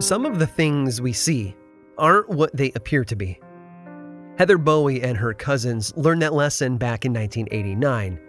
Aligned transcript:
Some 0.00 0.24
of 0.24 0.38
the 0.38 0.46
things 0.46 1.00
we 1.00 1.12
see 1.12 1.56
aren't 1.98 2.28
what 2.28 2.56
they 2.56 2.70
appear 2.76 3.04
to 3.04 3.16
be. 3.16 3.40
Heather 4.38 4.56
Bowie 4.56 5.02
and 5.02 5.18
her 5.18 5.34
cousins 5.34 5.92
learned 5.96 6.22
that 6.22 6.32
lesson 6.32 6.76
back 6.76 7.04
in 7.04 7.12
1989. 7.12 8.20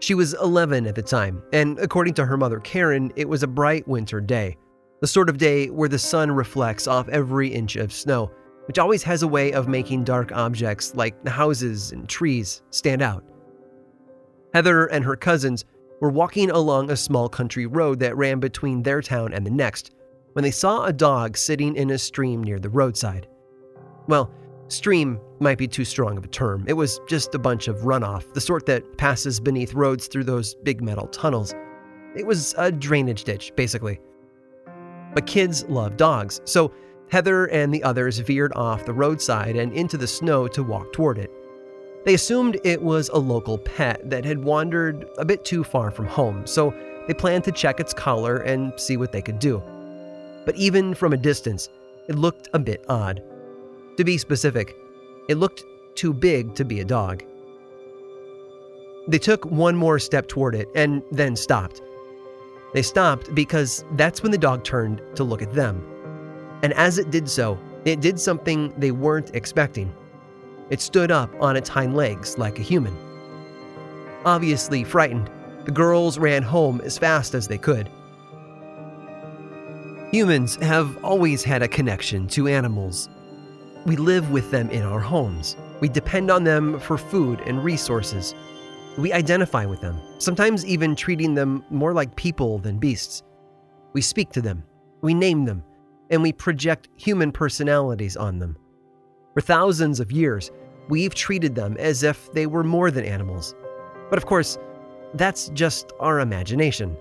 She 0.00 0.12
was 0.12 0.34
11 0.34 0.86
at 0.86 0.94
the 0.94 1.02
time, 1.02 1.42
and 1.54 1.78
according 1.78 2.12
to 2.14 2.26
her 2.26 2.36
mother 2.36 2.60
Karen, 2.60 3.10
it 3.16 3.26
was 3.26 3.42
a 3.42 3.46
bright 3.46 3.88
winter 3.88 4.20
day. 4.20 4.58
The 5.00 5.06
sort 5.06 5.30
of 5.30 5.38
day 5.38 5.70
where 5.70 5.88
the 5.88 5.98
sun 5.98 6.30
reflects 6.30 6.86
off 6.86 7.08
every 7.08 7.48
inch 7.48 7.76
of 7.76 7.90
snow, 7.90 8.30
which 8.66 8.78
always 8.78 9.02
has 9.04 9.22
a 9.22 9.28
way 9.28 9.52
of 9.52 9.66
making 9.66 10.04
dark 10.04 10.30
objects 10.30 10.94
like 10.94 11.26
houses 11.26 11.92
and 11.92 12.06
trees 12.06 12.60
stand 12.68 13.00
out. 13.00 13.24
Heather 14.52 14.86
and 14.88 15.02
her 15.02 15.16
cousins 15.16 15.64
were 16.02 16.10
walking 16.10 16.50
along 16.50 16.90
a 16.90 16.96
small 16.96 17.30
country 17.30 17.64
road 17.64 18.00
that 18.00 18.14
ran 18.18 18.40
between 18.40 18.82
their 18.82 19.00
town 19.00 19.32
and 19.32 19.46
the 19.46 19.50
next 19.50 19.93
when 20.34 20.42
they 20.42 20.50
saw 20.50 20.84
a 20.84 20.92
dog 20.92 21.36
sitting 21.36 21.74
in 21.76 21.90
a 21.90 21.98
stream 21.98 22.44
near 22.44 22.58
the 22.58 22.68
roadside. 22.68 23.26
Well, 24.06 24.30
stream 24.68 25.18
might 25.40 25.58
be 25.58 25.66
too 25.66 25.84
strong 25.84 26.18
of 26.18 26.24
a 26.24 26.28
term. 26.28 26.64
It 26.68 26.74
was 26.74 27.00
just 27.08 27.34
a 27.34 27.38
bunch 27.38 27.68
of 27.68 27.78
runoff, 27.78 28.32
the 28.34 28.40
sort 28.40 28.66
that 28.66 28.98
passes 28.98 29.40
beneath 29.40 29.74
roads 29.74 30.06
through 30.06 30.24
those 30.24 30.54
big 30.56 30.82
metal 30.82 31.06
tunnels. 31.08 31.54
It 32.16 32.26
was 32.26 32.54
a 32.58 32.70
drainage 32.70 33.24
ditch, 33.24 33.52
basically. 33.56 34.00
But 35.14 35.26
kids 35.26 35.64
love 35.68 35.96
dogs, 35.96 36.40
so 36.44 36.72
Heather 37.10 37.46
and 37.46 37.72
the 37.72 37.82
others 37.82 38.18
veered 38.18 38.52
off 38.56 38.84
the 38.84 38.92
roadside 38.92 39.56
and 39.56 39.72
into 39.72 39.96
the 39.96 40.06
snow 40.06 40.48
to 40.48 40.62
walk 40.62 40.92
toward 40.92 41.18
it. 41.18 41.30
They 42.04 42.14
assumed 42.14 42.58
it 42.64 42.82
was 42.82 43.08
a 43.10 43.18
local 43.18 43.56
pet 43.56 44.10
that 44.10 44.24
had 44.24 44.42
wandered 44.42 45.06
a 45.16 45.24
bit 45.24 45.44
too 45.44 45.64
far 45.64 45.90
from 45.90 46.06
home, 46.06 46.46
so 46.46 46.74
they 47.06 47.14
planned 47.14 47.44
to 47.44 47.52
check 47.52 47.80
its 47.80 47.94
collar 47.94 48.38
and 48.38 48.72
see 48.78 48.96
what 48.96 49.12
they 49.12 49.22
could 49.22 49.38
do. 49.38 49.62
But 50.44 50.56
even 50.56 50.94
from 50.94 51.12
a 51.12 51.16
distance, 51.16 51.68
it 52.08 52.16
looked 52.16 52.48
a 52.52 52.58
bit 52.58 52.84
odd. 52.88 53.22
To 53.96 54.04
be 54.04 54.18
specific, 54.18 54.76
it 55.28 55.36
looked 55.36 55.64
too 55.94 56.12
big 56.12 56.54
to 56.56 56.64
be 56.64 56.80
a 56.80 56.84
dog. 56.84 57.22
They 59.06 59.18
took 59.18 59.44
one 59.44 59.76
more 59.76 59.98
step 59.98 60.28
toward 60.28 60.54
it 60.54 60.68
and 60.74 61.02
then 61.10 61.36
stopped. 61.36 61.82
They 62.72 62.82
stopped 62.82 63.34
because 63.34 63.84
that's 63.92 64.22
when 64.22 64.32
the 64.32 64.38
dog 64.38 64.64
turned 64.64 65.00
to 65.14 65.24
look 65.24 65.42
at 65.42 65.54
them. 65.54 65.86
And 66.62 66.72
as 66.72 66.98
it 66.98 67.10
did 67.10 67.28
so, 67.28 67.58
it 67.84 68.00
did 68.00 68.18
something 68.18 68.72
they 68.78 68.90
weren't 68.90 69.34
expecting. 69.34 69.94
It 70.70 70.80
stood 70.80 71.10
up 71.10 71.30
on 71.40 71.56
its 71.56 71.68
hind 71.68 71.94
legs 71.94 72.38
like 72.38 72.58
a 72.58 72.62
human. 72.62 72.96
Obviously 74.24 74.82
frightened, 74.82 75.30
the 75.66 75.70
girls 75.70 76.18
ran 76.18 76.42
home 76.42 76.80
as 76.80 76.98
fast 76.98 77.34
as 77.34 77.46
they 77.46 77.58
could. 77.58 77.90
Humans 80.14 80.54
have 80.62 80.96
always 81.02 81.42
had 81.42 81.60
a 81.60 81.66
connection 81.66 82.28
to 82.28 82.46
animals. 82.46 83.08
We 83.84 83.96
live 83.96 84.30
with 84.30 84.48
them 84.52 84.70
in 84.70 84.84
our 84.84 85.00
homes. 85.00 85.56
We 85.80 85.88
depend 85.88 86.30
on 86.30 86.44
them 86.44 86.78
for 86.78 86.96
food 86.96 87.40
and 87.46 87.64
resources. 87.64 88.32
We 88.96 89.12
identify 89.12 89.66
with 89.66 89.80
them, 89.80 90.00
sometimes 90.18 90.64
even 90.66 90.94
treating 90.94 91.34
them 91.34 91.64
more 91.68 91.92
like 91.92 92.14
people 92.14 92.60
than 92.60 92.78
beasts. 92.78 93.24
We 93.92 94.02
speak 94.02 94.30
to 94.34 94.40
them, 94.40 94.62
we 95.00 95.14
name 95.14 95.46
them, 95.46 95.64
and 96.10 96.22
we 96.22 96.30
project 96.32 96.90
human 96.94 97.32
personalities 97.32 98.16
on 98.16 98.38
them. 98.38 98.56
For 99.34 99.40
thousands 99.40 99.98
of 99.98 100.12
years, 100.12 100.52
we've 100.88 101.16
treated 101.16 101.56
them 101.56 101.76
as 101.76 102.04
if 102.04 102.32
they 102.34 102.46
were 102.46 102.62
more 102.62 102.92
than 102.92 103.04
animals. 103.04 103.52
But 104.10 104.18
of 104.20 104.26
course, 104.26 104.58
that's 105.14 105.48
just 105.54 105.92
our 105.98 106.20
imagination. 106.20 106.96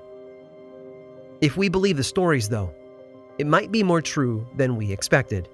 If 1.41 1.57
we 1.57 1.69
believe 1.69 1.97
the 1.97 2.03
stories, 2.03 2.49
though, 2.49 2.73
it 3.43 3.47
might 3.47 3.73
be 3.73 3.83
more 3.83 4.01
true 4.01 4.47
than 4.55 4.77
we 4.77 4.89
expected. 4.89 5.49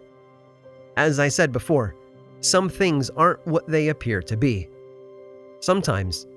As 0.95 1.19
I 1.19 1.27
said 1.27 1.51
before, 1.51 1.95
some 2.39 2.69
things 2.69 3.09
aren't 3.09 3.43
what 3.47 3.67
they 3.67 3.87
appear 3.87 4.21
to 4.21 4.37
be. 4.37 4.69
Sometimes, 5.59 6.27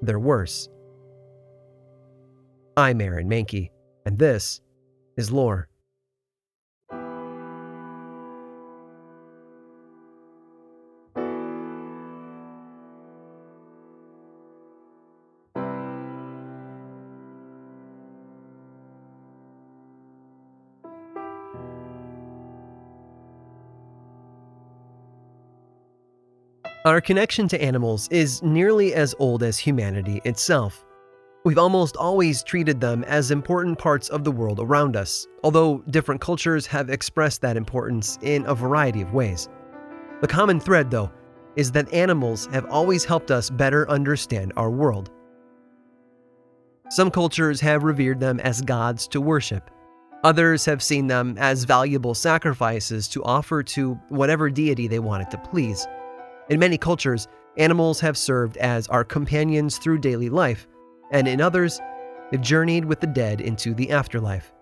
they're 0.00 0.20
worse. 0.20 0.68
I'm 2.76 3.00
Aaron 3.00 3.28
Mahnke, 3.28 3.70
and 4.04 4.16
this 4.16 4.60
is 5.16 5.32
Lore. 5.32 5.66
Our 26.96 27.02
connection 27.02 27.46
to 27.48 27.60
animals 27.62 28.08
is 28.10 28.42
nearly 28.42 28.94
as 28.94 29.14
old 29.18 29.42
as 29.42 29.58
humanity 29.58 30.22
itself. 30.24 30.86
We've 31.44 31.58
almost 31.58 31.94
always 31.98 32.42
treated 32.42 32.80
them 32.80 33.04
as 33.04 33.30
important 33.30 33.78
parts 33.78 34.08
of 34.08 34.24
the 34.24 34.32
world 34.32 34.60
around 34.60 34.96
us, 34.96 35.26
although 35.44 35.84
different 35.90 36.22
cultures 36.22 36.64
have 36.68 36.88
expressed 36.88 37.42
that 37.42 37.58
importance 37.58 38.18
in 38.22 38.46
a 38.46 38.54
variety 38.54 39.02
of 39.02 39.12
ways. 39.12 39.50
The 40.22 40.26
common 40.26 40.58
thread, 40.58 40.90
though, 40.90 41.12
is 41.54 41.70
that 41.72 41.92
animals 41.92 42.46
have 42.46 42.64
always 42.70 43.04
helped 43.04 43.30
us 43.30 43.50
better 43.50 43.86
understand 43.90 44.54
our 44.56 44.70
world. 44.70 45.10
Some 46.88 47.10
cultures 47.10 47.60
have 47.60 47.82
revered 47.82 48.20
them 48.20 48.40
as 48.40 48.62
gods 48.62 49.06
to 49.08 49.20
worship. 49.20 49.70
Others 50.24 50.64
have 50.64 50.82
seen 50.82 51.08
them 51.08 51.36
as 51.36 51.64
valuable 51.64 52.14
sacrifices 52.14 53.06
to 53.08 53.22
offer 53.22 53.62
to 53.62 53.96
whatever 54.08 54.48
deity 54.48 54.88
they 54.88 54.98
wanted 54.98 55.30
to 55.32 55.36
please. 55.36 55.86
In 56.48 56.60
many 56.60 56.78
cultures, 56.78 57.26
animals 57.56 57.98
have 58.00 58.16
served 58.16 58.56
as 58.58 58.86
our 58.88 59.04
companions 59.04 59.78
through 59.78 59.98
daily 59.98 60.28
life, 60.28 60.68
and 61.10 61.26
in 61.26 61.40
others, 61.40 61.80
they've 62.30 62.40
journeyed 62.40 62.84
with 62.84 63.00
the 63.00 63.06
dead 63.08 63.40
into 63.40 63.74
the 63.74 63.90
afterlife. 63.90 64.52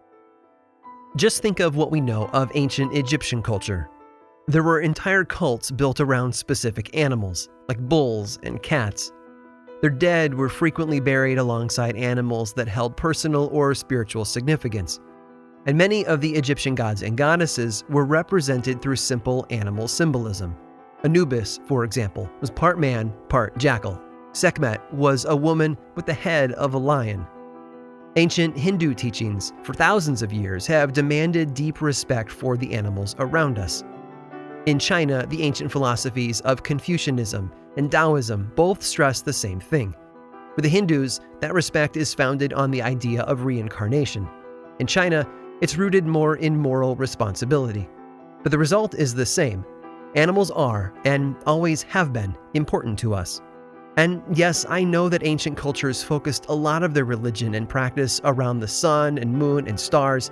Just 1.16 1.42
think 1.42 1.60
of 1.60 1.76
what 1.76 1.90
we 1.90 2.00
know 2.00 2.28
of 2.32 2.50
ancient 2.54 2.96
Egyptian 2.96 3.42
culture. 3.42 3.88
There 4.48 4.62
were 4.62 4.80
entire 4.80 5.24
cults 5.24 5.70
built 5.70 6.00
around 6.00 6.34
specific 6.34 6.96
animals, 6.96 7.48
like 7.68 7.78
bulls 7.78 8.38
and 8.42 8.62
cats. 8.62 9.12
Their 9.80 9.90
dead 9.90 10.34
were 10.34 10.48
frequently 10.48 11.00
buried 11.00 11.38
alongside 11.38 11.96
animals 11.96 12.54
that 12.54 12.68
held 12.68 12.96
personal 12.96 13.50
or 13.52 13.74
spiritual 13.74 14.24
significance. 14.24 15.00
And 15.66 15.76
many 15.76 16.06
of 16.06 16.22
the 16.22 16.34
Egyptian 16.34 16.74
gods 16.74 17.02
and 17.02 17.16
goddesses 17.16 17.84
were 17.90 18.04
represented 18.04 18.80
through 18.80 18.96
simple 18.96 19.46
animal 19.50 19.86
symbolism. 19.86 20.56
Anubis, 21.04 21.60
for 21.66 21.84
example, 21.84 22.30
was 22.40 22.50
part 22.50 22.78
man, 22.78 23.12
part 23.28 23.56
jackal. 23.58 24.00
Sekhmet 24.32 24.80
was 24.92 25.26
a 25.26 25.36
woman 25.36 25.76
with 25.94 26.06
the 26.06 26.14
head 26.14 26.52
of 26.52 26.72
a 26.72 26.78
lion. 26.78 27.26
Ancient 28.16 28.56
Hindu 28.56 28.94
teachings 28.94 29.52
for 29.62 29.74
thousands 29.74 30.22
of 30.22 30.32
years 30.32 30.66
have 30.66 30.94
demanded 30.94 31.52
deep 31.52 31.82
respect 31.82 32.30
for 32.30 32.56
the 32.56 32.72
animals 32.72 33.14
around 33.18 33.58
us. 33.58 33.84
In 34.64 34.78
China, 34.78 35.26
the 35.28 35.42
ancient 35.42 35.70
philosophies 35.70 36.40
of 36.40 36.62
Confucianism 36.62 37.52
and 37.76 37.90
Taoism 37.90 38.50
both 38.54 38.82
stress 38.82 39.20
the 39.20 39.32
same 39.32 39.60
thing. 39.60 39.94
For 40.54 40.62
the 40.62 40.68
Hindus, 40.68 41.20
that 41.40 41.52
respect 41.52 41.98
is 41.98 42.14
founded 42.14 42.54
on 42.54 42.70
the 42.70 42.80
idea 42.80 43.22
of 43.22 43.44
reincarnation. 43.44 44.26
In 44.78 44.86
China, 44.86 45.28
it's 45.60 45.76
rooted 45.76 46.06
more 46.06 46.36
in 46.36 46.56
moral 46.56 46.96
responsibility. 46.96 47.88
But 48.42 48.52
the 48.52 48.58
result 48.58 48.94
is 48.94 49.14
the 49.14 49.26
same 49.26 49.66
Animals 50.14 50.50
are, 50.52 50.92
and 51.04 51.34
always 51.44 51.82
have 51.82 52.12
been, 52.12 52.36
important 52.54 52.98
to 53.00 53.14
us. 53.14 53.40
And 53.96 54.22
yes, 54.32 54.64
I 54.68 54.84
know 54.84 55.08
that 55.08 55.24
ancient 55.24 55.56
cultures 55.56 56.02
focused 56.02 56.46
a 56.48 56.54
lot 56.54 56.82
of 56.82 56.94
their 56.94 57.04
religion 57.04 57.54
and 57.54 57.68
practice 57.68 58.20
around 58.24 58.60
the 58.60 58.68
sun 58.68 59.18
and 59.18 59.32
moon 59.32 59.66
and 59.66 59.78
stars, 59.78 60.30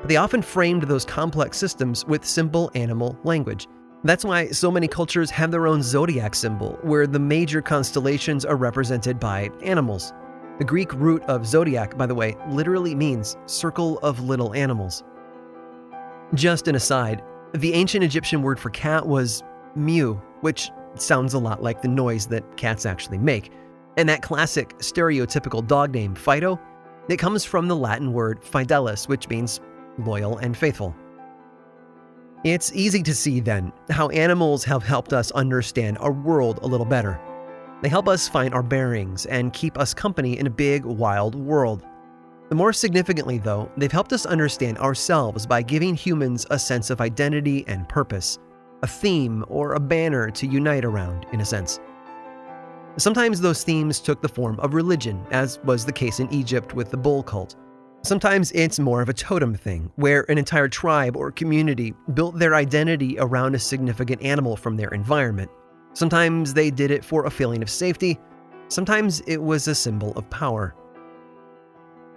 but 0.00 0.08
they 0.08 0.16
often 0.16 0.42
framed 0.42 0.84
those 0.84 1.04
complex 1.04 1.58
systems 1.58 2.04
with 2.06 2.24
simple 2.24 2.70
animal 2.74 3.18
language. 3.24 3.66
That's 4.02 4.24
why 4.24 4.48
so 4.48 4.70
many 4.70 4.88
cultures 4.88 5.30
have 5.30 5.50
their 5.50 5.66
own 5.66 5.82
zodiac 5.82 6.34
symbol, 6.34 6.78
where 6.82 7.06
the 7.06 7.18
major 7.18 7.60
constellations 7.60 8.44
are 8.44 8.56
represented 8.56 9.20
by 9.20 9.50
animals. 9.62 10.12
The 10.58 10.64
Greek 10.64 10.92
root 10.94 11.22
of 11.24 11.46
zodiac, 11.46 11.96
by 11.98 12.06
the 12.06 12.14
way, 12.14 12.36
literally 12.48 12.94
means 12.94 13.36
circle 13.46 13.98
of 13.98 14.20
little 14.20 14.54
animals. 14.54 15.04
Just 16.34 16.68
an 16.68 16.76
aside, 16.76 17.22
the 17.54 17.74
ancient 17.74 18.04
Egyptian 18.04 18.42
word 18.42 18.58
for 18.60 18.70
cat 18.70 19.06
was 19.06 19.42
mew, 19.74 20.20
which 20.40 20.70
sounds 20.94 21.34
a 21.34 21.38
lot 21.38 21.62
like 21.62 21.82
the 21.82 21.88
noise 21.88 22.26
that 22.28 22.56
cats 22.56 22.86
actually 22.86 23.18
make. 23.18 23.50
And 23.96 24.08
that 24.08 24.22
classic 24.22 24.76
stereotypical 24.78 25.66
dog 25.66 25.92
name, 25.92 26.14
Fido, 26.14 26.60
it 27.08 27.18
comes 27.18 27.44
from 27.44 27.68
the 27.68 27.76
Latin 27.76 28.12
word 28.12 28.40
fidelis, 28.42 29.08
which 29.08 29.28
means 29.28 29.60
loyal 29.98 30.38
and 30.38 30.56
faithful. 30.56 30.94
It's 32.44 32.72
easy 32.72 33.02
to 33.02 33.14
see 33.14 33.40
then 33.40 33.72
how 33.90 34.08
animals 34.10 34.64
have 34.64 34.82
helped 34.82 35.12
us 35.12 35.30
understand 35.32 35.98
our 35.98 36.12
world 36.12 36.60
a 36.62 36.66
little 36.66 36.86
better. 36.86 37.20
They 37.82 37.88
help 37.88 38.08
us 38.08 38.28
find 38.28 38.54
our 38.54 38.62
bearings 38.62 39.26
and 39.26 39.52
keep 39.52 39.76
us 39.76 39.92
company 39.92 40.38
in 40.38 40.46
a 40.46 40.50
big, 40.50 40.84
wild 40.84 41.34
world. 41.34 41.84
The 42.50 42.56
more 42.56 42.72
significantly, 42.72 43.38
though, 43.38 43.70
they've 43.76 43.92
helped 43.92 44.12
us 44.12 44.26
understand 44.26 44.76
ourselves 44.78 45.46
by 45.46 45.62
giving 45.62 45.94
humans 45.94 46.46
a 46.50 46.58
sense 46.58 46.90
of 46.90 47.00
identity 47.00 47.64
and 47.68 47.88
purpose, 47.88 48.40
a 48.82 48.88
theme 48.88 49.44
or 49.48 49.74
a 49.74 49.80
banner 49.80 50.30
to 50.32 50.48
unite 50.48 50.84
around, 50.84 51.26
in 51.32 51.40
a 51.40 51.44
sense. 51.44 51.78
Sometimes 52.96 53.40
those 53.40 53.62
themes 53.62 54.00
took 54.00 54.20
the 54.20 54.28
form 54.28 54.58
of 54.58 54.74
religion, 54.74 55.24
as 55.30 55.60
was 55.62 55.86
the 55.86 55.92
case 55.92 56.18
in 56.18 56.32
Egypt 56.32 56.74
with 56.74 56.90
the 56.90 56.96
bull 56.96 57.22
cult. 57.22 57.54
Sometimes 58.02 58.50
it's 58.50 58.80
more 58.80 59.00
of 59.00 59.08
a 59.08 59.14
totem 59.14 59.54
thing, 59.54 59.92
where 59.94 60.28
an 60.28 60.36
entire 60.36 60.68
tribe 60.68 61.16
or 61.16 61.30
community 61.30 61.94
built 62.14 62.36
their 62.36 62.56
identity 62.56 63.16
around 63.20 63.54
a 63.54 63.60
significant 63.60 64.22
animal 64.22 64.56
from 64.56 64.76
their 64.76 64.88
environment. 64.88 65.52
Sometimes 65.92 66.52
they 66.52 66.72
did 66.72 66.90
it 66.90 67.04
for 67.04 67.26
a 67.26 67.30
feeling 67.30 67.62
of 67.62 67.70
safety, 67.70 68.18
sometimes 68.66 69.20
it 69.28 69.40
was 69.40 69.68
a 69.68 69.74
symbol 69.74 70.12
of 70.16 70.28
power. 70.30 70.74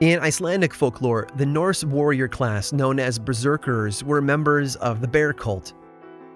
In 0.03 0.19
Icelandic 0.19 0.73
folklore, 0.73 1.29
the 1.37 1.45
Norse 1.45 1.85
warrior 1.85 2.27
class 2.27 2.73
known 2.73 2.99
as 2.99 3.17
berserkers 3.17 4.03
were 4.03 4.19
members 4.21 4.75
of 4.75 4.99
the 4.99 5.07
bear 5.07 5.31
cult. 5.31 5.71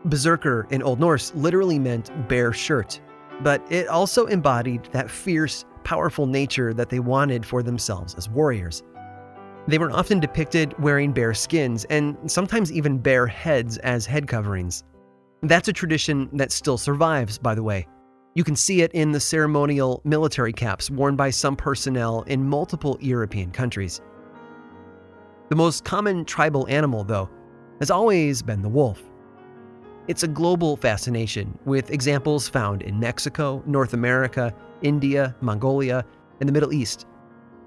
Berserker 0.05 0.65
in 0.69 0.81
Old 0.81 1.01
Norse 1.01 1.35
literally 1.35 1.77
meant 1.77 2.29
bear 2.29 2.53
shirt, 2.53 3.01
but 3.41 3.61
it 3.69 3.89
also 3.89 4.25
embodied 4.27 4.85
that 4.93 5.11
fierce, 5.11 5.65
powerful 5.83 6.27
nature 6.27 6.73
that 6.75 6.87
they 6.87 7.01
wanted 7.01 7.45
for 7.45 7.61
themselves 7.61 8.15
as 8.15 8.29
warriors. 8.29 8.83
They 9.67 9.79
were 9.79 9.91
often 9.91 10.21
depicted 10.21 10.73
wearing 10.79 11.11
bear 11.11 11.33
skins 11.33 11.83
and 11.89 12.15
sometimes 12.25 12.71
even 12.71 12.99
bear 12.99 13.27
heads 13.27 13.79
as 13.79 14.05
head 14.05 14.29
coverings. 14.29 14.85
That's 15.41 15.67
a 15.67 15.73
tradition 15.73 16.29
that 16.31 16.53
still 16.53 16.77
survives, 16.77 17.37
by 17.37 17.53
the 17.53 17.63
way. 17.63 17.85
You 18.38 18.44
can 18.44 18.56
see 18.56 18.84
it 18.84 18.92
in 18.92 19.13
the 19.13 19.19
ceremonial 19.19 20.00
military 20.04 20.54
caps 20.54 20.92
worn 20.92 21.16
by 21.16 21.31
some 21.31 21.56
personnel 21.56 22.22
in 22.28 22.48
multiple 22.48 22.95
European 23.01 23.50
countries. 23.50 24.00
The 25.50 25.56
most 25.56 25.84
common 25.84 26.24
tribal 26.24 26.68
animal, 26.69 27.04
though, 27.04 27.31
has 27.80 27.89
always 27.89 28.44
been 28.44 28.62
the 28.62 28.69
wolf. 28.69 29.01
It's 30.07 30.22
a 30.22 30.28
global 30.28 30.78
fascination, 30.78 31.57
with 31.66 31.89
examples 31.89 32.48
found 32.48 32.84
in 32.84 33.00
Mexico, 33.00 33.63
North 33.66 33.94
America, 33.94 34.54
India, 34.84 35.36
Mongolia, 35.42 36.06
and 36.39 36.48
the 36.48 36.54
Middle 36.54 36.74
East. 36.74 37.07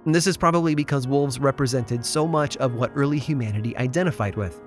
And 0.04 0.14
this 0.14 0.28
is 0.28 0.36
probably 0.36 0.76
because 0.76 1.08
wolves 1.08 1.40
represented 1.40 2.06
so 2.06 2.28
much 2.28 2.56
of 2.58 2.74
what 2.74 2.92
early 2.94 3.18
humanity 3.18 3.76
identified 3.76 4.36
with. 4.36 4.60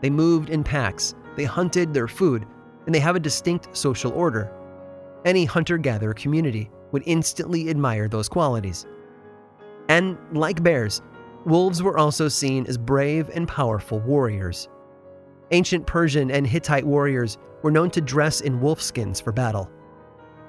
They 0.00 0.08
moved 0.08 0.48
in 0.48 0.64
packs, 0.64 1.14
they 1.36 1.44
hunted 1.44 1.92
their 1.92 2.08
food, 2.08 2.46
and 2.86 2.94
they 2.94 3.00
have 3.00 3.14
a 3.14 3.20
distinct 3.20 3.76
social 3.76 4.12
order. 4.12 4.50
Any 5.24 5.44
hunter 5.44 5.78
gatherer 5.78 6.14
community 6.14 6.70
would 6.92 7.02
instantly 7.06 7.68
admire 7.68 8.08
those 8.08 8.28
qualities. 8.28 8.86
And 9.88 10.16
like 10.32 10.62
bears, 10.62 11.02
wolves 11.44 11.82
were 11.82 11.98
also 11.98 12.28
seen 12.28 12.66
as 12.66 12.78
brave 12.78 13.30
and 13.34 13.46
powerful 13.46 14.00
warriors. 14.00 14.68
Ancient 15.50 15.86
Persian 15.86 16.30
and 16.30 16.46
Hittite 16.46 16.86
warriors 16.86 17.38
were 17.62 17.70
known 17.70 17.90
to 17.90 18.00
dress 18.00 18.40
in 18.40 18.60
wolfskins 18.60 19.22
for 19.22 19.32
battle. 19.32 19.70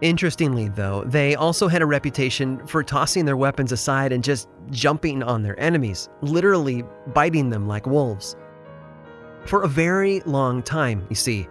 Interestingly, 0.01 0.69
though, 0.69 1.03
they 1.06 1.35
also 1.35 1.67
had 1.67 1.81
a 1.81 1.85
reputation 1.85 2.65
for 2.65 2.83
tossing 2.83 3.25
their 3.25 3.38
weapons 3.38 3.71
aside 3.71 4.12
and 4.12 4.24
just 4.24 4.47
jumping 4.71 5.21
on 5.21 5.44
their 5.44 5.59
enemies, 5.59 6.09
literally 6.21 6.83
biting 7.13 7.50
them 7.50 7.67
like 7.67 7.85
wolves. 7.85 8.35
For 9.45 9.63
a 9.63 9.67
very 9.67 10.21
long 10.21 10.63
time, 10.63 11.06
you 11.09 11.15
see, 11.15 11.47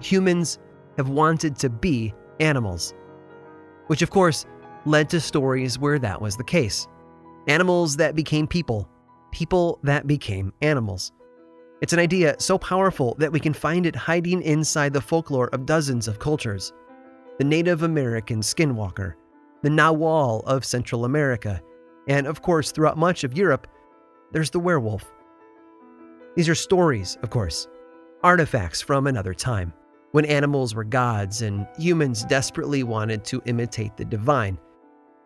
humans 0.00 0.58
have 0.96 1.08
wanted 1.08 1.56
to 1.56 1.68
be 1.68 2.14
animals. 2.42 2.94
Which, 3.86 4.02
of 4.02 4.10
course, 4.10 4.44
led 4.84 5.08
to 5.10 5.20
stories 5.20 5.78
where 5.78 5.98
that 5.98 6.20
was 6.20 6.36
the 6.36 6.44
case. 6.44 6.88
Animals 7.48 7.96
that 7.96 8.14
became 8.14 8.46
people, 8.46 8.88
people 9.30 9.78
that 9.82 10.06
became 10.06 10.52
animals. 10.60 11.12
It's 11.80 11.92
an 11.92 11.98
idea 11.98 12.36
so 12.38 12.58
powerful 12.58 13.16
that 13.18 13.32
we 13.32 13.40
can 13.40 13.52
find 13.52 13.86
it 13.86 13.96
hiding 13.96 14.42
inside 14.42 14.92
the 14.92 15.00
folklore 15.00 15.48
of 15.52 15.66
dozens 15.66 16.06
of 16.06 16.18
cultures. 16.18 16.72
The 17.38 17.44
Native 17.44 17.82
American 17.82 18.40
skinwalker, 18.40 19.14
the 19.62 19.70
Nahual 19.70 20.44
of 20.46 20.64
Central 20.64 21.04
America, 21.04 21.60
and 22.06 22.26
of 22.26 22.42
course, 22.42 22.70
throughout 22.70 22.98
much 22.98 23.24
of 23.24 23.36
Europe, 23.36 23.66
there's 24.32 24.50
the 24.50 24.60
werewolf. 24.60 25.10
These 26.36 26.48
are 26.48 26.54
stories, 26.54 27.18
of 27.22 27.30
course, 27.30 27.68
artifacts 28.22 28.80
from 28.80 29.06
another 29.06 29.34
time, 29.34 29.72
when 30.12 30.24
animals 30.26 30.74
were 30.74 30.84
gods 30.84 31.42
and 31.42 31.66
humans 31.78 32.24
desperately 32.24 32.82
wanted 32.82 33.24
to 33.24 33.42
imitate 33.46 33.96
the 33.96 34.04
divine. 34.04 34.58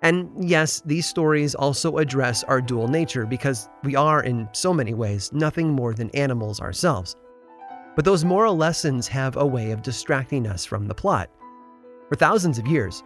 And 0.03 0.31
yes, 0.49 0.83
these 0.87 1.07
stories 1.07 1.55
also 1.55 1.99
address 1.99 2.45
our 2.45 2.61
dual 2.61 2.89
nature 2.89 3.27
because 3.27 3.69
we 3.83 3.97
are, 3.97 4.23
in 4.23 4.49
so 4.53 4.73
many 4.73 4.95
ways, 4.95 5.33
nothing 5.33 5.71
more 5.71 5.95
than 5.95 6.11
animals 6.11 6.61
ourselves. 6.61 7.17
But 7.97 8.05
those 8.05 8.25
moral 8.25 8.57
lessons 8.57 9.09
have 9.09 9.37
a 9.37 9.47
way 9.47 9.73
of 9.73 9.83
distracting 9.83 10.47
us 10.47 10.65
from 10.65 10.87
the 10.87 10.95
plot. 10.95 11.31
For 12.09 12.15
thousands 12.15 12.59
of 12.59 12.67
years, 12.67 13.03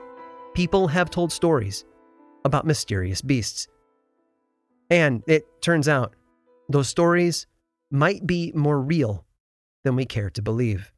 people 0.52 0.88
have 0.88 1.10
told 1.10 1.32
stories 1.32 1.84
about 2.44 2.66
mysterious 2.66 3.22
beasts. 3.22 3.68
And 4.90 5.22
it 5.26 5.44
turns 5.62 5.88
out, 5.88 6.16
those 6.68 6.88
stories 6.88 7.46
might 7.90 8.26
be 8.26 8.52
more 8.54 8.80
real 8.80 9.24
than 9.84 9.96
we 9.96 10.04
care 10.04 10.30
to 10.30 10.42
believe. 10.42 10.92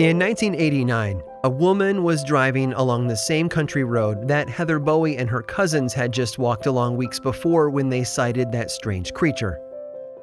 In 0.00 0.18
1989, 0.18 1.22
a 1.44 1.50
woman 1.50 2.02
was 2.02 2.24
driving 2.24 2.72
along 2.72 3.06
the 3.06 3.16
same 3.18 3.50
country 3.50 3.84
road 3.84 4.28
that 4.28 4.48
Heather 4.48 4.78
Bowie 4.78 5.18
and 5.18 5.28
her 5.28 5.42
cousins 5.42 5.92
had 5.92 6.10
just 6.10 6.38
walked 6.38 6.64
along 6.64 6.96
weeks 6.96 7.20
before 7.20 7.68
when 7.68 7.90
they 7.90 8.02
sighted 8.02 8.50
that 8.50 8.70
strange 8.70 9.12
creature. 9.12 9.60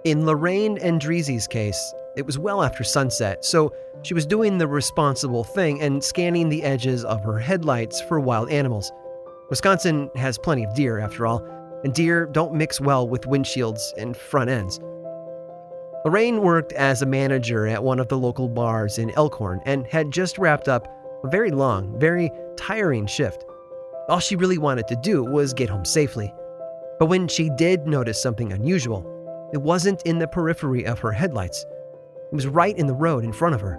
In 0.03 0.25
Lorraine 0.25 0.79
Endrizzi's 0.79 1.45
case, 1.45 1.94
it 2.15 2.25
was 2.25 2.39
well 2.39 2.63
after 2.63 2.83
sunset, 2.83 3.45
so 3.45 3.71
she 4.01 4.15
was 4.15 4.25
doing 4.25 4.57
the 4.57 4.68
responsible 4.68 5.44
thing 5.44 5.80
and 5.80 6.04
scanning 6.04 6.49
the 6.49 6.63
edges 6.63 7.06
of 7.06 7.23
her 7.23 7.37
headlights 7.37 8.01
for 8.01 8.19
wild 8.19 8.49
animals. 8.49 8.92
Wisconsin 9.51 10.09
has 10.16 10.40
plenty 10.40 10.63
of 10.63 10.73
deer, 10.73 10.97
after 10.97 11.28
all, 11.28 11.45
and 11.83 11.94
deer 11.94 12.25
don't 12.25 12.51
mix 12.51 12.81
well 12.81 13.07
with 13.07 13.28
windshields 13.28 13.94
and 13.95 14.18
front 14.18 14.49
ends. 14.49 14.80
Lorraine 16.07 16.42
worked 16.42 16.71
as 16.71 17.02
a 17.02 17.06
manager 17.06 17.68
at 17.68 17.83
one 17.83 17.99
of 17.99 18.07
the 18.07 18.18
local 18.18 18.47
bars 18.47 18.97
in 18.97 19.11
Elkhorn 19.18 19.59
and 19.66 19.85
had 19.87 20.09
just 20.09 20.37
wrapped 20.37 20.69
up 20.69 20.87
a 21.26 21.28
very 21.28 21.52
long, 21.52 21.99
very 21.99 22.31
tiring 22.56 23.06
shift. 23.06 23.44
All 24.07 24.21
she 24.21 24.37
really 24.37 24.57
wanted 24.57 24.87
to 24.87 24.95
do 25.04 25.21
was 25.21 25.54
get 25.54 25.69
home 25.69 25.83
safely. 25.83 26.33
But 26.97 27.07
when 27.07 27.28
she 27.28 27.49
did 27.57 27.87
notice 27.87 28.21
something 28.21 28.54
unusual, 28.54 29.49
it 29.52 29.61
wasn't 29.61 30.02
in 30.04 30.18
the 30.18 30.30
periphery 30.30 30.85
of 30.85 30.97
her 30.99 31.11
headlights. 31.11 31.66
It 32.31 32.35
was 32.35 32.47
right 32.47 32.78
in 32.78 32.87
the 32.87 32.94
road 32.94 33.26
in 33.26 33.33
front 33.33 33.56
of 33.56 33.59
her. 33.59 33.78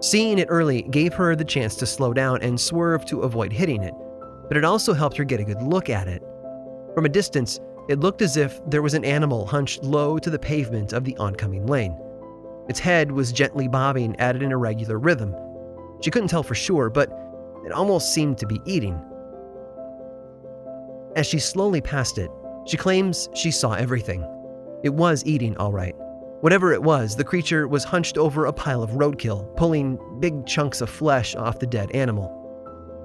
Seeing 0.00 0.38
it 0.38 0.48
early 0.48 0.80
gave 0.80 1.12
her 1.12 1.36
the 1.36 1.44
chance 1.44 1.74
to 1.74 1.84
slow 1.84 2.14
down 2.14 2.40
and 2.40 2.58
swerve 2.58 3.04
to 3.04 3.20
avoid 3.20 3.52
hitting 3.52 3.82
it, 3.82 3.92
but 4.48 4.56
it 4.56 4.64
also 4.64 4.94
helped 4.94 5.18
her 5.18 5.24
get 5.24 5.40
a 5.40 5.44
good 5.44 5.60
look 5.60 5.90
at 5.90 6.08
it. 6.08 6.22
From 6.94 7.04
a 7.04 7.10
distance, 7.10 7.60
it 7.90 7.98
looked 7.98 8.22
as 8.22 8.36
if 8.36 8.60
there 8.70 8.82
was 8.82 8.94
an 8.94 9.04
animal 9.04 9.44
hunched 9.44 9.82
low 9.82 10.16
to 10.16 10.30
the 10.30 10.38
pavement 10.38 10.92
of 10.92 11.04
the 11.04 11.16
oncoming 11.16 11.66
lane. 11.66 11.98
Its 12.68 12.78
head 12.78 13.10
was 13.10 13.32
gently 13.32 13.66
bobbing 13.66 14.14
at 14.20 14.36
an 14.36 14.52
irregular 14.52 14.96
rhythm. 14.96 15.34
She 16.00 16.12
couldn't 16.12 16.28
tell 16.28 16.44
for 16.44 16.54
sure, 16.54 16.88
but 16.88 17.10
it 17.66 17.72
almost 17.72 18.14
seemed 18.14 18.38
to 18.38 18.46
be 18.46 18.60
eating. 18.64 18.96
As 21.16 21.26
she 21.26 21.40
slowly 21.40 21.80
passed 21.80 22.16
it, 22.16 22.30
she 22.64 22.76
claims 22.76 23.28
she 23.34 23.50
saw 23.50 23.72
everything. 23.72 24.24
It 24.84 24.94
was 24.94 25.26
eating, 25.26 25.56
all 25.56 25.72
right. 25.72 25.96
Whatever 26.42 26.72
it 26.72 26.84
was, 26.84 27.16
the 27.16 27.24
creature 27.24 27.66
was 27.66 27.82
hunched 27.82 28.16
over 28.16 28.46
a 28.46 28.52
pile 28.52 28.84
of 28.84 28.90
roadkill, 28.90 29.56
pulling 29.56 29.98
big 30.20 30.46
chunks 30.46 30.80
of 30.80 30.88
flesh 30.88 31.34
off 31.34 31.58
the 31.58 31.66
dead 31.66 31.90
animal. 31.90 32.30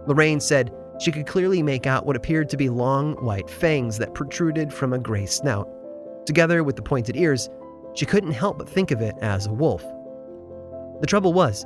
Lorraine 0.06 0.40
said 0.40 0.72
she 1.00 1.12
could 1.12 1.28
clearly 1.28 1.62
make 1.62 1.86
out 1.86 2.06
what 2.06 2.16
appeared 2.16 2.50
to 2.50 2.58
be 2.58 2.70
long, 2.70 3.14
white 3.24 3.50
fangs 3.50 3.98
that 3.98 4.14
protruded 4.14 4.74
from 4.74 4.94
a 4.94 5.00
gray 5.00 5.26
snout. 5.26 5.70
Together 6.26 6.64
with 6.64 6.76
the 6.76 6.82
pointed 6.82 7.16
ears, 7.16 7.50
she 7.94 8.06
couldn't 8.06 8.32
help 8.32 8.58
but 8.58 8.70
think 8.70 8.92
of 8.92 9.02
it 9.02 9.16
as 9.22 9.46
a 9.46 9.54
wolf. 9.54 9.84
The 11.02 11.08
trouble 11.08 11.34
was, 11.34 11.66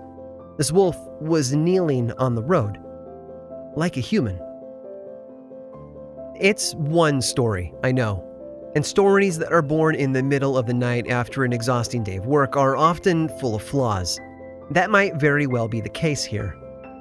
this 0.57 0.71
wolf 0.71 0.97
was 1.21 1.55
kneeling 1.55 2.11
on 2.13 2.35
the 2.35 2.43
road, 2.43 2.77
like 3.75 3.97
a 3.97 4.01
human. 4.01 4.39
It's 6.39 6.73
one 6.75 7.21
story, 7.21 7.73
I 7.83 7.91
know, 7.91 8.25
and 8.75 8.85
stories 8.85 9.37
that 9.39 9.51
are 9.51 9.61
born 9.61 9.95
in 9.95 10.13
the 10.13 10.23
middle 10.23 10.57
of 10.57 10.65
the 10.65 10.73
night 10.73 11.09
after 11.09 11.43
an 11.43 11.53
exhausting 11.53 12.03
day 12.03 12.17
of 12.17 12.25
work 12.25 12.55
are 12.55 12.75
often 12.75 13.29
full 13.39 13.55
of 13.55 13.63
flaws. 13.63 14.19
That 14.71 14.89
might 14.89 15.15
very 15.15 15.47
well 15.47 15.67
be 15.67 15.81
the 15.81 15.89
case 15.89 16.23
here. 16.23 16.55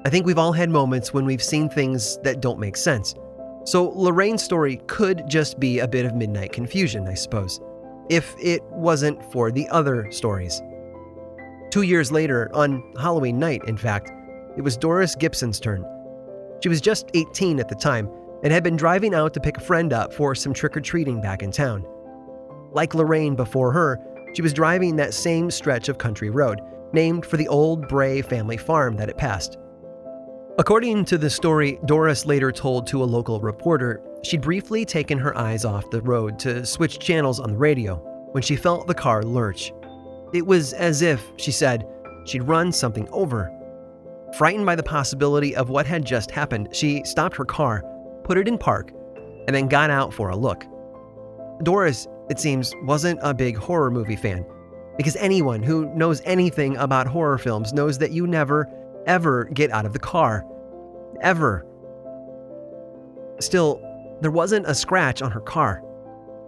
I 0.05 0.11
think 0.11 0.27
we've 0.27 0.39
all 0.39 0.53
had 0.53 0.71
moments 0.71 1.13
when 1.13 1.25
we've 1.25 1.43
seen 1.43 1.69
things 1.69 2.19
that 2.23 2.41
don't 2.41 2.59
make 2.59 2.77
sense. 2.77 3.15
So 3.65 3.91
Lorraine's 3.91 4.43
story 4.43 4.81
could 4.87 5.29
just 5.29 5.59
be 5.59 5.81
a 5.81 5.89
bit 5.89 6.07
of 6.07 6.15
midnight 6.15 6.53
confusion, 6.53 7.07
I 7.09 7.15
suppose, 7.15 7.61
if 8.09 8.35
it 8.41 8.63
wasn't 8.71 9.23
for 9.33 9.51
the 9.51 9.69
other 9.69 10.11
stories. 10.11 10.63
Two 11.71 11.83
years 11.83 12.11
later, 12.11 12.51
on 12.55 12.83
Halloween 12.99 13.39
night, 13.39 13.63
in 13.67 13.77
fact, 13.77 14.11
it 14.57 14.63
was 14.63 14.77
Doris 14.77 15.15
Gibson's 15.15 15.61
turn. 15.61 15.85
She 16.63 16.69
was 16.69 16.81
just 16.81 17.11
18 17.15 17.61
at 17.61 17.69
the 17.69 17.75
time 17.75 18.09
and 18.43 18.53
had 18.53 18.63
been 18.63 18.77
driving 18.77 19.15
out 19.15 19.35
to 19.35 19.41
pick 19.41 19.59
a 19.59 19.61
friend 19.61 19.93
up 19.93 20.13
for 20.13 20.35
some 20.35 20.55
trick 20.55 20.77
or 20.77 20.81
treating 20.81 21.21
back 21.21 21.43
in 21.43 21.51
town. 21.51 21.85
Like 22.73 22.95
Lorraine 22.95 23.35
before 23.35 23.73
her, 23.73 24.01
she 24.35 24.43
was 24.43 24.53
driving 24.53 24.97
that 24.97 25.13
same 25.13 25.51
stretch 25.51 25.89
of 25.89 25.99
country 25.99 26.31
road, 26.31 26.61
named 26.93 27.27
for 27.27 27.37
the 27.37 27.49
old 27.49 27.89
Bray 27.89 28.23
family 28.23 28.57
farm 28.57 28.97
that 28.97 29.09
it 29.09 29.19
passed. 29.19 29.59
According 30.59 31.05
to 31.05 31.19
the 31.19 31.31
story 31.31 31.79
Doris 31.85 32.27
later 32.27 32.51
told 32.51 32.87
to 32.89 33.03
a 33.03 33.07
local 33.07 33.41
reporter, 33.41 34.03
she'd 34.25 34.41
briefly 34.41 34.85
taken 34.85 35.17
her 35.17 35.37
eyes 35.39 35.65
off 35.65 35.89
the 35.91 36.03
road 36.03 36.37
to 36.41 36.67
switch 36.67 36.99
channels 36.99 37.39
on 37.39 37.53
the 37.53 37.57
radio 37.57 37.97
when 38.33 38.43
she 38.43 38.57
felt 38.57 38.89
the 38.89 38.95
car 38.95 39.23
lurch. 39.23 39.73
It 40.35 40.45
was 40.45 40.73
as 40.73 41.01
if, 41.01 41.25
she 41.37 41.53
said, 41.53 41.87
she'd 42.25 42.43
run 42.43 42.73
something 42.73 43.09
over. 43.13 43.53
Frightened 44.37 44.67
by 44.67 44.75
the 44.75 44.83
possibility 44.83 45.55
of 45.55 45.71
what 45.71 45.87
had 45.87 46.05
just 46.05 46.33
happened, 46.33 46.71
she 46.73 47.05
stopped 47.05 47.37
her 47.37 47.45
car 47.45 47.85
put 48.29 48.37
it 48.37 48.47
in 48.47 48.59
park, 48.59 48.93
and 49.47 49.57
then 49.57 49.69
got 49.69 49.89
out 49.89 50.13
for 50.13 50.29
a 50.29 50.37
look. 50.37 50.67
Doris, 51.63 52.07
it 52.29 52.39
seems, 52.39 52.75
wasn't 52.83 53.19
a 53.23 53.33
big 53.33 53.57
horror 53.57 53.91
movie 53.91 54.17
fan, 54.17 54.45
because 54.99 55.17
anyone 55.17 55.63
who 55.63 55.87
knows 55.95 56.21
anything 56.27 56.77
about 56.77 57.07
horror 57.07 57.39
films 57.39 57.73
knows 57.73 57.97
that 57.97 58.11
you 58.11 58.27
never, 58.27 58.69
ever 59.09 59.47
get 59.47 59.73
out 59.73 59.87
of 59.87 59.93
the 59.93 59.99
car. 59.99 60.47
Ever. 61.21 61.67
Still, 63.41 63.81
there 64.21 64.31
wasn't 64.31 64.67
a 64.67 64.75
scratch 64.75 65.23
on 65.23 65.33
her 65.33 65.41
car. 65.41 65.83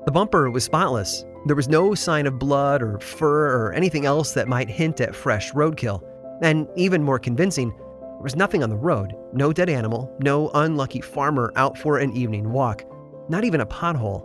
The 0.07 0.13
bumper 0.13 0.51
was 0.51 0.65
spotless. 0.65 1.25
There 1.47 1.57
was 1.57 1.69
no 1.69 1.95
sign 1.95 2.27
of 2.27 2.39
blood 2.39 2.83
or 2.83 3.01
fur 3.01 3.67
or 3.67 3.73
anything 3.73 4.07
else 4.07 4.33
that 4.35 4.49
might 4.49 4.69
hint 4.69 5.01
at 5.01 5.15
fresh 5.15 5.53
roadkill. 5.53 6.03
And 6.43 6.69
even 6.77 7.03
more 7.03 7.19
convincing, 7.19 7.71
there 7.71 8.23
was 8.23 8.37
nothing 8.37 8.63
on 8.63 8.71
the 8.71 8.77
road 8.77 9.15
no 9.33 9.53
dead 9.53 9.71
animal, 9.71 10.15
no 10.21 10.51
unlucky 10.55 11.01
farmer 11.01 11.53
out 11.57 11.79
for 11.79 11.99
an 11.99 12.13
evening 12.17 12.51
walk, 12.51 12.85
not 13.29 13.45
even 13.45 13.61
a 13.61 13.67
pothole. 13.67 14.23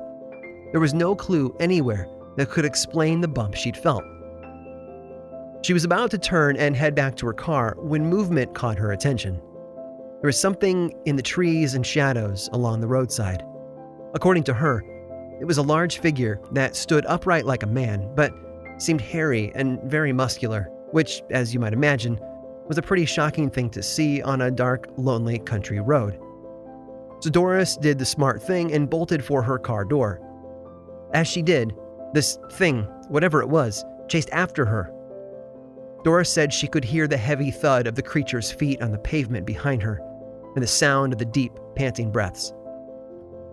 There 0.71 0.81
was 0.81 0.93
no 0.93 1.15
clue 1.15 1.55
anywhere 1.59 2.09
that 2.37 2.49
could 2.49 2.65
explain 2.65 3.21
the 3.21 3.27
bump 3.27 3.55
she'd 3.55 3.77
felt. 3.77 4.03
She 5.65 5.73
was 5.73 5.83
about 5.83 6.11
to 6.11 6.19
turn 6.19 6.57
and 6.57 6.75
head 6.75 6.93
back 6.93 7.15
to 7.15 7.25
her 7.25 7.33
car 7.33 7.75
when 7.79 8.05
movement 8.05 8.53
caught 8.53 8.77
her 8.77 8.91
attention. 8.91 9.41
There 10.21 10.27
was 10.27 10.39
something 10.39 10.93
in 11.05 11.15
the 11.15 11.23
trees 11.23 11.73
and 11.73 11.83
shadows 11.83 12.51
along 12.53 12.81
the 12.81 12.87
roadside. 12.87 13.43
According 14.13 14.43
to 14.43 14.53
her, 14.53 14.83
it 15.41 15.45
was 15.45 15.57
a 15.57 15.63
large 15.63 15.97
figure 15.97 16.39
that 16.51 16.75
stood 16.75 17.03
upright 17.07 17.47
like 17.47 17.63
a 17.63 17.65
man, 17.67 18.07
but 18.13 18.31
seemed 18.77 19.01
hairy 19.01 19.51
and 19.55 19.81
very 19.85 20.13
muscular, 20.13 20.69
which, 20.91 21.23
as 21.31 21.51
you 21.51 21.59
might 21.59 21.73
imagine, 21.73 22.19
was 22.67 22.77
a 22.77 22.83
pretty 22.83 23.05
shocking 23.05 23.49
thing 23.49 23.71
to 23.71 23.81
see 23.81 24.21
on 24.21 24.41
a 24.41 24.51
dark, 24.51 24.85
lonely 24.97 25.39
country 25.39 25.79
road. 25.79 26.19
So 27.21 27.31
Doris 27.31 27.75
did 27.75 27.97
the 27.97 28.05
smart 28.05 28.43
thing 28.43 28.71
and 28.71 28.87
bolted 28.87 29.25
for 29.25 29.41
her 29.41 29.57
car 29.57 29.83
door. 29.83 30.21
As 31.15 31.27
she 31.27 31.41
did, 31.41 31.75
this 32.13 32.37
thing, 32.51 32.83
whatever 33.07 33.41
it 33.41 33.49
was, 33.49 33.83
chased 34.07 34.29
after 34.31 34.63
her. 34.63 34.91
Doris 36.05 36.29
said 36.29 36.53
she 36.53 36.67
could 36.67 36.85
hear 36.85 37.07
the 37.07 37.17
heavy 37.17 37.49
thud 37.49 37.87
of 37.87 37.95
the 37.95 38.01
creature's 38.03 38.51
feet 38.51 38.79
on 38.79 38.91
the 38.91 38.97
pavement 38.99 39.43
behind 39.43 39.81
her 39.81 39.99
and 40.53 40.61
the 40.61 40.67
sound 40.67 41.11
of 41.11 41.17
the 41.17 41.25
deep, 41.25 41.51
panting 41.75 42.11
breaths. 42.11 42.53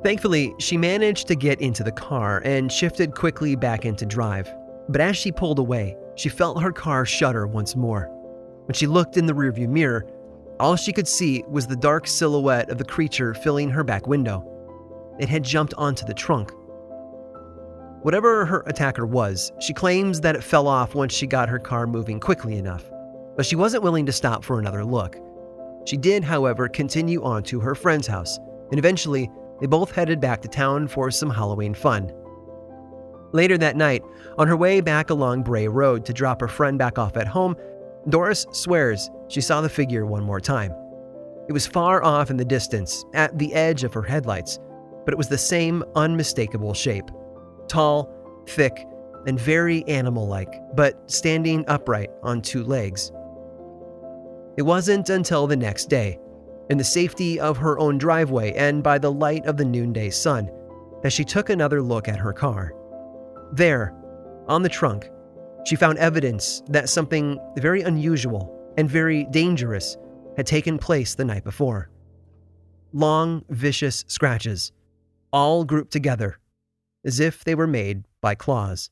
Thankfully, 0.02 0.54
she 0.58 0.76
managed 0.76 1.28
to 1.28 1.34
get 1.34 1.62
into 1.62 1.82
the 1.82 1.90
car 1.90 2.42
and 2.44 2.70
shifted 2.70 3.14
quickly 3.14 3.56
back 3.56 3.86
into 3.86 4.04
drive. 4.04 4.54
But 4.90 5.00
as 5.00 5.16
she 5.16 5.32
pulled 5.32 5.60
away, 5.60 5.96
she 6.14 6.28
felt 6.28 6.60
her 6.60 6.72
car 6.72 7.06
shudder 7.06 7.46
once 7.46 7.74
more. 7.74 8.10
When 8.66 8.74
she 8.74 8.86
looked 8.86 9.16
in 9.16 9.24
the 9.24 9.32
rearview 9.32 9.68
mirror, 9.68 10.04
all 10.60 10.76
she 10.76 10.92
could 10.92 11.08
see 11.08 11.42
was 11.48 11.66
the 11.66 11.74
dark 11.74 12.06
silhouette 12.06 12.68
of 12.68 12.76
the 12.76 12.84
creature 12.84 13.32
filling 13.32 13.70
her 13.70 13.82
back 13.82 14.06
window. 14.06 14.46
It 15.18 15.30
had 15.30 15.42
jumped 15.42 15.72
onto 15.78 16.04
the 16.04 16.12
trunk. 16.12 16.52
Whatever 18.02 18.44
her 18.44 18.64
attacker 18.66 19.06
was, 19.06 19.52
she 19.60 19.72
claims 19.72 20.20
that 20.20 20.34
it 20.34 20.42
fell 20.42 20.66
off 20.66 20.96
once 20.96 21.14
she 21.14 21.24
got 21.24 21.48
her 21.48 21.60
car 21.60 21.86
moving 21.86 22.18
quickly 22.18 22.58
enough, 22.58 22.90
but 23.36 23.46
she 23.46 23.54
wasn't 23.54 23.84
willing 23.84 24.06
to 24.06 24.12
stop 24.12 24.42
for 24.42 24.58
another 24.58 24.84
look. 24.84 25.16
She 25.84 25.96
did, 25.96 26.24
however, 26.24 26.68
continue 26.68 27.22
on 27.22 27.44
to 27.44 27.60
her 27.60 27.76
friend's 27.76 28.08
house, 28.08 28.40
and 28.70 28.78
eventually 28.78 29.30
they 29.60 29.68
both 29.68 29.92
headed 29.92 30.20
back 30.20 30.42
to 30.42 30.48
town 30.48 30.88
for 30.88 31.12
some 31.12 31.30
Halloween 31.30 31.74
fun. 31.74 32.12
Later 33.30 33.56
that 33.58 33.76
night, 33.76 34.02
on 34.36 34.48
her 34.48 34.56
way 34.56 34.80
back 34.80 35.10
along 35.10 35.44
Bray 35.44 35.68
Road 35.68 36.04
to 36.06 36.12
drop 36.12 36.40
her 36.40 36.48
friend 36.48 36.76
back 36.76 36.98
off 36.98 37.16
at 37.16 37.28
home, 37.28 37.56
Doris 38.08 38.48
swears 38.50 39.10
she 39.28 39.40
saw 39.40 39.60
the 39.60 39.68
figure 39.68 40.06
one 40.06 40.24
more 40.24 40.40
time. 40.40 40.72
It 41.48 41.52
was 41.52 41.68
far 41.68 42.02
off 42.02 42.30
in 42.30 42.36
the 42.36 42.44
distance, 42.44 43.04
at 43.14 43.38
the 43.38 43.54
edge 43.54 43.84
of 43.84 43.94
her 43.94 44.02
headlights, 44.02 44.58
but 45.04 45.14
it 45.14 45.18
was 45.18 45.28
the 45.28 45.38
same 45.38 45.84
unmistakable 45.94 46.74
shape 46.74 47.08
tall, 47.72 48.12
thick, 48.46 48.86
and 49.26 49.40
very 49.40 49.82
animal 49.88 50.28
like, 50.28 50.60
but 50.76 51.10
standing 51.10 51.64
upright 51.68 52.10
on 52.22 52.42
two 52.42 52.62
legs. 52.64 53.10
It 54.58 54.62
wasn't 54.62 55.08
until 55.08 55.46
the 55.46 55.56
next 55.56 55.88
day, 55.88 56.18
in 56.68 56.76
the 56.76 56.84
safety 56.84 57.40
of 57.40 57.56
her 57.56 57.78
own 57.78 57.96
driveway 57.96 58.52
and 58.52 58.82
by 58.82 58.98
the 58.98 59.10
light 59.10 59.46
of 59.46 59.56
the 59.56 59.64
noonday 59.64 60.10
sun, 60.10 60.50
that 61.02 61.12
she 61.12 61.24
took 61.24 61.48
another 61.48 61.80
look 61.80 62.08
at 62.08 62.18
her 62.18 62.32
car. 62.34 62.74
There, 63.52 63.94
on 64.48 64.62
the 64.62 64.68
trunk, 64.68 65.08
she 65.64 65.76
found 65.76 65.96
evidence 65.96 66.62
that 66.68 66.90
something 66.90 67.38
very 67.56 67.82
unusual 67.82 68.72
and 68.76 68.90
very 68.90 69.24
dangerous 69.30 69.96
had 70.36 70.46
taken 70.46 70.78
place 70.78 71.14
the 71.14 71.24
night 71.24 71.44
before. 71.44 71.90
Long, 72.92 73.44
vicious 73.48 74.04
scratches, 74.08 74.72
all 75.32 75.64
grouped 75.64 75.92
together, 75.92 76.38
as 77.04 77.20
if 77.20 77.44
they 77.44 77.54
were 77.54 77.66
made 77.66 78.04
by 78.20 78.34
claws. 78.34 78.90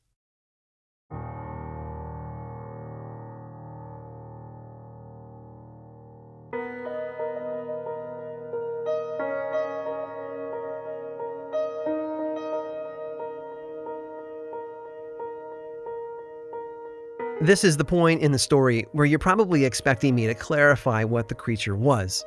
This 17.41 17.63
is 17.63 17.75
the 17.75 17.83
point 17.83 18.21
in 18.21 18.31
the 18.31 18.37
story 18.37 18.85
where 18.91 19.07
you're 19.07 19.17
probably 19.17 19.65
expecting 19.65 20.13
me 20.13 20.27
to 20.27 20.35
clarify 20.35 21.03
what 21.03 21.27
the 21.27 21.33
creature 21.33 21.75
was. 21.75 22.23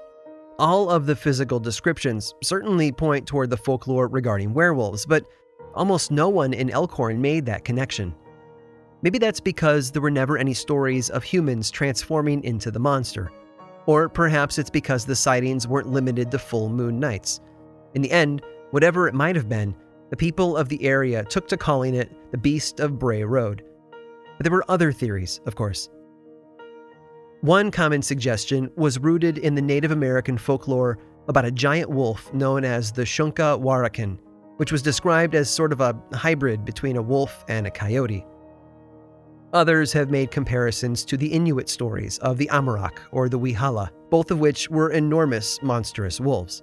All 0.59 0.91
of 0.91 1.07
the 1.07 1.15
physical 1.15 1.61
descriptions 1.61 2.35
certainly 2.43 2.91
point 2.91 3.25
toward 3.25 3.51
the 3.51 3.57
folklore 3.57 4.09
regarding 4.09 4.55
werewolves, 4.55 5.07
but 5.07 5.25
almost 5.75 6.11
no 6.11 6.29
one 6.29 6.53
in 6.53 6.71
Elkhorn 6.71 7.21
made 7.21 7.47
that 7.47 7.65
connection. 7.65 8.15
Maybe 9.03 9.19
that's 9.19 9.41
because 9.41 9.91
there 9.91 10.03
were 10.03 10.11
never 10.11 10.39
any 10.39 10.55
stories 10.55 11.11
of 11.11 11.23
humans 11.23 11.71
transforming 11.71 12.43
into 12.45 12.71
the 12.71 12.79
monster. 12.79 13.31
Or 13.87 14.09
perhaps 14.09 14.59
it's 14.59 14.71
because 14.71 15.05
the 15.05 15.17
sightings 15.17 15.69
weren't 15.69 15.93
limited 15.93 16.31
to 16.31 16.39
full 16.39 16.69
moon 16.71 16.99
nights. 16.99 17.41
In 17.95 18.03
the 18.03 18.11
end, 18.11 18.43
whatever 18.71 19.09
it 19.09 19.15
might 19.15 19.37
have 19.37 19.49
been, 19.49 19.75
the 20.11 20.17
people 20.17 20.57
of 20.57 20.69
the 20.69 20.83
area 20.85 21.25
took 21.25 21.47
to 21.49 21.57
calling 21.57 21.95
it 21.95 22.11
the 22.31 22.39
Beast 22.39 22.81
of 22.81 22.99
Bray 22.99 23.25
Road 23.25 23.63
but 24.37 24.45
there 24.45 24.53
were 24.53 24.65
other 24.69 24.93
theories, 24.93 25.41
of 25.47 25.55
course. 25.55 25.89
One 27.41 27.71
common 27.71 28.03
suggestion 28.03 28.71
was 28.77 28.99
rooted 28.99 29.39
in 29.39 29.55
the 29.55 29.63
Native 29.63 29.91
American 29.91 30.39
folklore 30.39 30.99
about 31.29 31.45
a 31.45 31.51
giant 31.51 31.91
wolf 31.91 32.33
known 32.33 32.65
as 32.65 32.93
the 32.93 33.03
Shunka 33.03 33.61
Warakin, 33.61 34.19
which 34.57 34.73
was 34.73 34.83
described 34.83 35.35
as 35.35 35.51
sort 35.51 35.73
of 35.73 35.81
a 35.81 35.97
hybrid 36.13 36.65
between 36.65 36.97
a 36.97 37.03
wolf 37.03 37.45
and 37.49 37.67
a 37.67 37.71
coyote. 37.71 38.25
Others 39.53 39.93
have 39.93 40.11
made 40.11 40.31
comparisons 40.31 41.05
to 41.05 41.17
the 41.17 41.33
Inuit 41.33 41.69
stories 41.69 42.19
of 42.19 42.39
the 42.39 42.49
Amarok 42.53 42.99
or 43.13 43.29
the 43.29 43.39
Waheela, 43.39 43.91
both 44.11 44.31
of 44.31 44.41
which 44.41 44.69
were 44.69 44.91
enormous, 44.91 45.63
monstrous 45.63 46.21
wolves. 46.21 46.63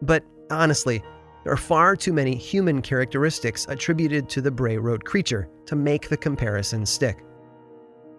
But 0.00 0.24
honestly, 0.50 1.02
there 1.44 1.52
are 1.52 1.58
far 1.58 1.94
too 1.96 2.12
many 2.12 2.34
human 2.34 2.80
characteristics 2.80 3.66
attributed 3.68 4.28
to 4.30 4.40
the 4.40 4.50
Bray 4.50 4.78
Road 4.78 5.04
creature 5.04 5.48
to 5.66 5.76
make 5.76 6.08
the 6.08 6.16
comparison 6.16 6.86
stick. 6.86 7.24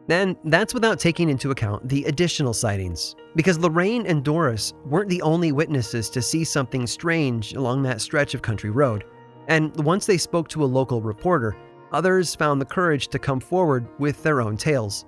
And 0.09 0.35
that's 0.43 0.73
without 0.73 0.99
taking 0.99 1.29
into 1.29 1.49
account 1.51 1.87
the 1.87 2.03
additional 2.03 2.53
sightings, 2.53 3.15
because 3.35 3.59
Lorraine 3.59 4.05
and 4.05 4.23
Doris 4.23 4.73
weren't 4.85 5.09
the 5.09 5.21
only 5.21 5.51
witnesses 5.51 6.09
to 6.11 6.21
see 6.21 6.43
something 6.43 6.85
strange 6.85 7.53
along 7.53 7.83
that 7.83 8.01
stretch 8.01 8.33
of 8.33 8.41
country 8.41 8.69
road. 8.69 9.03
And 9.47 9.75
once 9.83 10.05
they 10.05 10.17
spoke 10.17 10.47
to 10.49 10.63
a 10.63 10.65
local 10.65 11.01
reporter, 11.01 11.55
others 11.91 12.35
found 12.35 12.61
the 12.61 12.65
courage 12.65 13.07
to 13.09 13.19
come 13.19 13.39
forward 13.39 13.87
with 13.99 14.21
their 14.23 14.41
own 14.41 14.57
tales. 14.57 15.05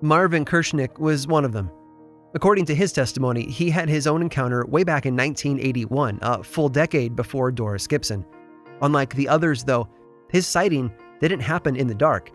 Marvin 0.00 0.44
Kirschnick 0.44 0.98
was 0.98 1.26
one 1.26 1.44
of 1.44 1.52
them. 1.52 1.70
According 2.34 2.64
to 2.66 2.74
his 2.74 2.92
testimony, 2.92 3.46
he 3.46 3.70
had 3.70 3.88
his 3.88 4.06
own 4.06 4.20
encounter 4.20 4.66
way 4.66 4.82
back 4.82 5.06
in 5.06 5.16
1981, 5.16 6.18
a 6.20 6.42
full 6.42 6.68
decade 6.68 7.14
before 7.14 7.52
Doris 7.52 7.86
Gibson. 7.86 8.26
Unlike 8.82 9.14
the 9.14 9.28
others, 9.28 9.62
though, 9.62 9.88
his 10.30 10.46
sighting 10.46 10.92
didn't 11.20 11.40
happen 11.40 11.76
in 11.76 11.86
the 11.86 11.94
dark. 11.94 12.32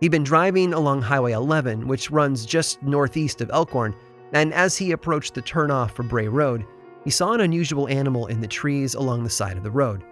He'd 0.00 0.10
been 0.10 0.24
driving 0.24 0.72
along 0.72 1.02
Highway 1.02 1.32
11, 1.32 1.86
which 1.86 2.10
runs 2.10 2.46
just 2.46 2.82
northeast 2.82 3.40
of 3.40 3.50
Elkhorn, 3.50 3.94
and 4.36 4.52
as 4.52 4.76
he 4.76 4.92
approached 4.92 5.32
the 5.32 5.40
turnoff 5.40 5.92
for 5.92 6.02
Bray 6.02 6.28
Road, 6.28 6.66
he 7.04 7.10
saw 7.10 7.32
an 7.32 7.40
unusual 7.40 7.88
animal 7.88 8.26
in 8.26 8.38
the 8.38 8.46
trees 8.46 8.94
along 8.94 9.24
the 9.24 9.30
side 9.30 9.56
of 9.56 9.62
the 9.62 9.70
road. 9.70 10.04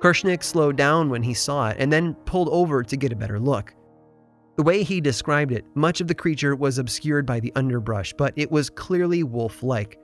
Kershnick 0.00 0.42
slowed 0.42 0.76
down 0.76 1.10
when 1.10 1.22
he 1.22 1.34
saw 1.34 1.68
it 1.68 1.76
and 1.78 1.92
then 1.92 2.14
pulled 2.24 2.48
over 2.48 2.82
to 2.82 2.96
get 2.96 3.12
a 3.12 3.16
better 3.16 3.38
look. 3.38 3.74
The 4.56 4.62
way 4.62 4.82
he 4.82 4.98
described 5.02 5.52
it, 5.52 5.66
much 5.74 6.00
of 6.00 6.08
the 6.08 6.14
creature 6.14 6.56
was 6.56 6.78
obscured 6.78 7.26
by 7.26 7.38
the 7.38 7.52
underbrush, 7.54 8.14
but 8.14 8.32
it 8.34 8.50
was 8.50 8.70
clearly 8.70 9.22
wolf 9.24 9.62
like. 9.62 9.98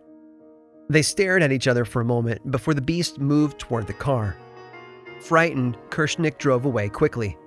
They 0.90 1.00
stared 1.00 1.42
at 1.42 1.52
each 1.52 1.66
other 1.66 1.86
for 1.86 2.02
a 2.02 2.04
moment 2.04 2.50
before 2.50 2.74
the 2.74 2.82
beast 2.82 3.18
moved 3.18 3.58
toward 3.58 3.86
the 3.86 3.94
car. 3.94 4.36
Frightened, 5.22 5.78
Kershnick 5.88 6.36
drove 6.36 6.66
away 6.66 6.90
quickly. 6.90 7.38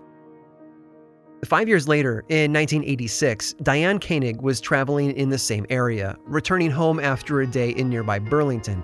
Five 1.46 1.68
years 1.68 1.88
later, 1.88 2.24
in 2.30 2.54
1986, 2.54 3.54
Diane 3.64 4.00
Koenig 4.00 4.42
was 4.42 4.62
traveling 4.62 5.12
in 5.12 5.30
the 5.30 5.40
same 5.40 5.66
area, 5.72 6.16
returning 6.26 6.70
home 6.70 7.00
after 7.00 7.42
a 7.42 7.48
day 7.48 7.72
in 7.72 7.90
nearby 7.90 8.20
Burlington. 8.20 8.84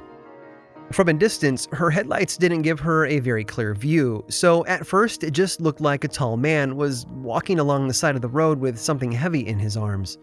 From 0.92 1.08
a 1.08 1.14
distance, 1.14 1.68
her 1.72 1.92
headlights 1.92 2.36
didn't 2.36 2.64
give 2.64 2.80
her 2.80 3.06
a 3.06 3.20
very 3.20 3.44
clear 3.44 3.76
view, 3.76 4.26
so 4.30 4.66
at 4.66 4.88
first 4.88 5.24
it 5.24 5.32
just 5.32 5.62
looked 5.62 5.82
like 5.82 6.04
a 6.04 6.08
tall 6.08 6.36
man 6.36 6.78
was 6.78 7.06
walking 7.08 7.60
along 7.60 7.88
the 7.88 7.94
side 7.94 8.16
of 8.16 8.22
the 8.22 8.28
road 8.28 8.60
with 8.60 8.80
something 8.80 9.12
heavy 9.12 9.46
in 9.46 9.60
his 9.60 9.78
arms. 9.78 10.18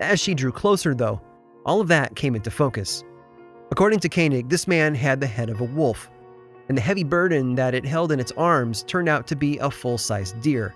As 0.00 0.20
she 0.20 0.34
drew 0.34 0.52
closer, 0.52 0.94
though, 0.94 1.20
all 1.66 1.82
of 1.82 1.88
that 1.88 2.16
came 2.16 2.34
into 2.34 2.50
focus. 2.50 3.04
According 3.70 3.98
to 4.00 4.08
Koenig, 4.08 4.48
this 4.48 4.66
man 4.66 4.94
had 4.94 5.20
the 5.20 5.26
head 5.26 5.50
of 5.50 5.60
a 5.60 5.64
wolf, 5.64 6.08
and 6.70 6.78
the 6.78 6.82
heavy 6.82 7.04
burden 7.04 7.56
that 7.56 7.74
it 7.74 7.84
held 7.84 8.10
in 8.10 8.20
its 8.20 8.32
arms 8.38 8.84
turned 8.84 9.08
out 9.08 9.26
to 9.26 9.36
be 9.36 9.58
a 9.58 9.70
full 9.70 9.98
sized 9.98 10.40
deer. 10.40 10.74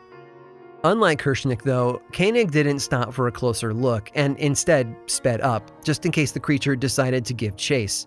Unlike 0.83 1.21
Kershnick, 1.21 1.63
though, 1.63 2.01
Koenig 2.13 2.53
didn't 2.53 2.79
stop 2.79 3.13
for 3.13 3.29
a 3.29 3.33
closer 3.33 3.75
look 3.75 4.11
and 4.15 4.39
instead 4.39 4.97
sped 5.07 5.43
up, 5.43 5.85
just 5.85 6.07
in 6.07 6.13
case 6.13 6.33
the 6.33 6.41
creature 6.41 6.75
decided 6.75 7.25
to 7.27 7.35
give 7.35 7.57
chase. 7.57 8.07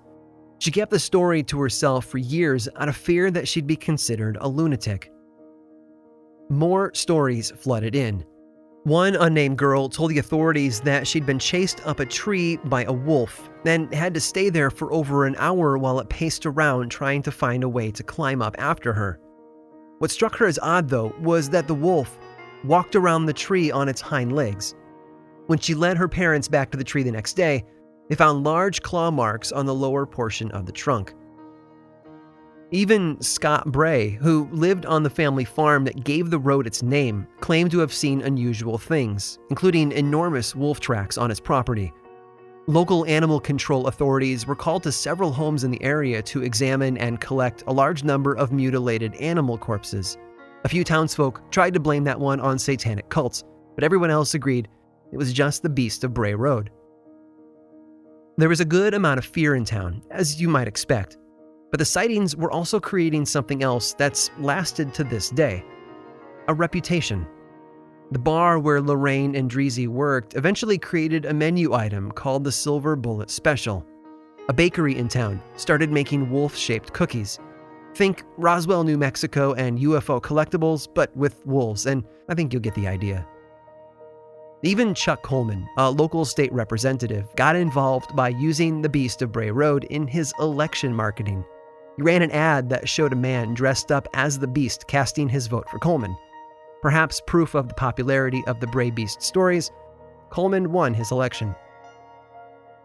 She 0.57 0.71
kept 0.71 0.89
the 0.89 0.99
story 0.99 1.43
to 1.43 1.59
herself 1.59 2.05
for 2.05 2.17
years 2.17 2.67
out 2.77 2.89
of 2.89 2.95
fear 2.95 3.29
that 3.29 3.47
she'd 3.47 3.67
be 3.67 3.75
considered 3.75 4.37
a 4.41 4.47
lunatic. 4.47 5.11
More 6.49 6.91
stories 6.95 7.51
flooded 7.51 7.95
in. 7.95 8.25
One 8.85 9.15
unnamed 9.15 9.57
girl 9.57 9.87
told 9.87 10.09
the 10.09 10.17
authorities 10.17 10.81
that 10.81 11.07
she'd 11.07 11.25
been 11.25 11.39
chased 11.39 11.85
up 11.85 11.99
a 11.99 12.05
tree 12.05 12.57
by 12.65 12.85
a 12.85 12.91
wolf 12.91 13.49
and 13.65 13.93
had 13.93 14.13
to 14.15 14.19
stay 14.19 14.49
there 14.49 14.71
for 14.71 14.91
over 14.91 15.25
an 15.25 15.35
hour 15.37 15.77
while 15.77 15.99
it 15.99 16.09
paced 16.09 16.45
around 16.45 16.89
trying 16.89 17.21
to 17.21 17.31
find 17.31 17.63
a 17.63 17.69
way 17.69 17.91
to 17.91 18.03
climb 18.03 18.41
up 18.41 18.55
after 18.57 18.93
her. 18.93 19.19
What 19.99 20.11
struck 20.11 20.35
her 20.37 20.47
as 20.47 20.59
odd, 20.59 20.89
though, 20.89 21.15
was 21.21 21.49
that 21.51 21.67
the 21.67 21.75
wolf 21.75 22.17
walked 22.63 22.95
around 22.95 23.25
the 23.25 23.33
tree 23.33 23.71
on 23.71 23.89
its 23.89 24.01
hind 24.01 24.35
legs. 24.35 24.75
When 25.47 25.59
she 25.59 25.75
led 25.75 25.97
her 25.97 26.07
parents 26.07 26.47
back 26.47 26.71
to 26.71 26.77
the 26.77 26.83
tree 26.83 27.03
the 27.03 27.11
next 27.11 27.33
day, 27.33 27.65
they 28.09 28.15
found 28.15 28.43
large 28.43 28.81
claw 28.81 29.11
marks 29.11 29.51
on 29.51 29.65
the 29.65 29.75
lower 29.75 30.05
portion 30.05 30.51
of 30.51 30.65
the 30.65 30.71
trunk. 30.71 31.13
Even 32.71 33.21
Scott 33.21 33.71
Bray, 33.71 34.09
who 34.09 34.49
lived 34.51 34.85
on 34.87 35.03
the 35.03 35.09
family 35.09 35.45
farm 35.45 35.83
that 35.83 36.03
gave 36.03 36.31
the 36.31 36.39
road 36.39 36.65
its 36.65 36.81
name, 36.81 37.27
claimed 37.39 37.69
to 37.71 37.79
have 37.79 37.93
seen 37.93 38.21
unusual 38.21 38.79
things, 38.79 39.37
including 39.49 39.91
enormous 39.91 40.55
wolf 40.55 40.79
tracks 40.79 41.17
on 41.17 41.29
his 41.29 41.39
property. 41.39 41.93
Local 42.65 43.05
animal 43.05 43.39
control 43.39 43.87
authorities 43.87 44.47
were 44.47 44.55
called 44.55 44.83
to 44.83 44.91
several 44.91 45.31
homes 45.31 45.63
in 45.65 45.69
the 45.69 45.83
area 45.83 46.21
to 46.23 46.43
examine 46.43 46.97
and 46.97 47.21
collect 47.21 47.63
a 47.67 47.73
large 47.73 48.03
number 48.03 48.33
of 48.35 48.51
mutilated 48.51 49.13
animal 49.15 49.57
corpses. 49.57 50.17
A 50.63 50.69
few 50.69 50.83
townsfolk 50.83 51.51
tried 51.51 51.73
to 51.73 51.79
blame 51.79 52.05
that 52.05 52.19
one 52.19 52.39
on 52.39 52.57
satanic 52.57 53.09
cults, 53.09 53.43
but 53.75 53.83
everyone 53.83 54.09
else 54.09 54.33
agreed 54.33 54.69
it 55.11 55.17
was 55.17 55.33
just 55.33 55.61
the 55.61 55.69
beast 55.69 56.03
of 56.03 56.13
Bray 56.13 56.33
Road. 56.33 56.69
There 58.37 58.49
was 58.49 58.61
a 58.61 58.65
good 58.65 58.93
amount 58.93 59.19
of 59.19 59.25
fear 59.25 59.55
in 59.55 59.65
town, 59.65 60.01
as 60.09 60.41
you 60.41 60.47
might 60.47 60.67
expect, 60.67 61.17
but 61.69 61.79
the 61.79 61.85
sightings 61.85 62.35
were 62.35 62.51
also 62.51 62.79
creating 62.79 63.25
something 63.25 63.61
else 63.61 63.93
that's 63.93 64.31
lasted 64.39 64.93
to 64.93 65.03
this 65.03 65.29
day 65.29 65.63
a 66.47 66.53
reputation. 66.53 67.25
The 68.11 68.19
bar 68.19 68.59
where 68.59 68.81
Lorraine 68.81 69.33
Endrizzi 69.33 69.87
worked 69.87 70.35
eventually 70.35 70.77
created 70.77 71.25
a 71.25 71.33
menu 71.33 71.73
item 71.73 72.11
called 72.11 72.43
the 72.43 72.51
Silver 72.51 72.95
Bullet 72.95 73.29
Special. 73.29 73.85
A 74.49 74.53
bakery 74.53 74.97
in 74.97 75.07
town 75.07 75.41
started 75.55 75.91
making 75.91 76.29
wolf 76.29 76.55
shaped 76.55 76.91
cookies. 76.93 77.39
Think 77.95 78.23
Roswell, 78.37 78.83
New 78.83 78.97
Mexico, 78.97 79.53
and 79.53 79.77
UFO 79.79 80.19
collectibles, 80.19 80.87
but 80.91 81.15
with 81.15 81.45
wolves, 81.45 81.85
and 81.85 82.03
I 82.27 82.33
think 82.33 82.51
you'll 82.51 82.61
get 82.61 82.73
the 82.73 82.87
idea. 82.87 83.27
Even 84.63 84.95
Chuck 84.95 85.21
Coleman, 85.21 85.67
a 85.77 85.91
local 85.91 86.25
state 86.25 86.51
representative, 86.53 87.27
got 87.35 87.55
involved 87.55 88.15
by 88.15 88.29
using 88.29 88.81
the 88.81 88.89
Beast 88.89 89.21
of 89.21 89.31
Bray 89.31 89.51
Road 89.51 89.83
in 89.85 90.07
his 90.07 90.33
election 90.39 90.95
marketing. 90.95 91.45
He 91.97 92.01
ran 92.01 92.23
an 92.23 92.31
ad 92.31 92.69
that 92.69 92.89
showed 92.89 93.13
a 93.13 93.17
man 93.17 93.53
dressed 93.53 93.91
up 93.91 94.07
as 94.13 94.39
the 94.39 94.47
Beast 94.47 94.87
casting 94.87 95.29
his 95.29 95.47
vote 95.47 95.69
for 95.69 95.77
Coleman. 95.77 96.17
Perhaps 96.81 97.21
proof 97.27 97.53
of 97.53 97.67
the 97.67 97.75
popularity 97.75 98.41
of 98.47 98.59
the 98.59 98.67
Bray 98.67 98.89
Beast 98.89 99.21
stories, 99.21 99.69
Coleman 100.31 100.71
won 100.71 100.93
his 100.93 101.11
election. 101.11 101.53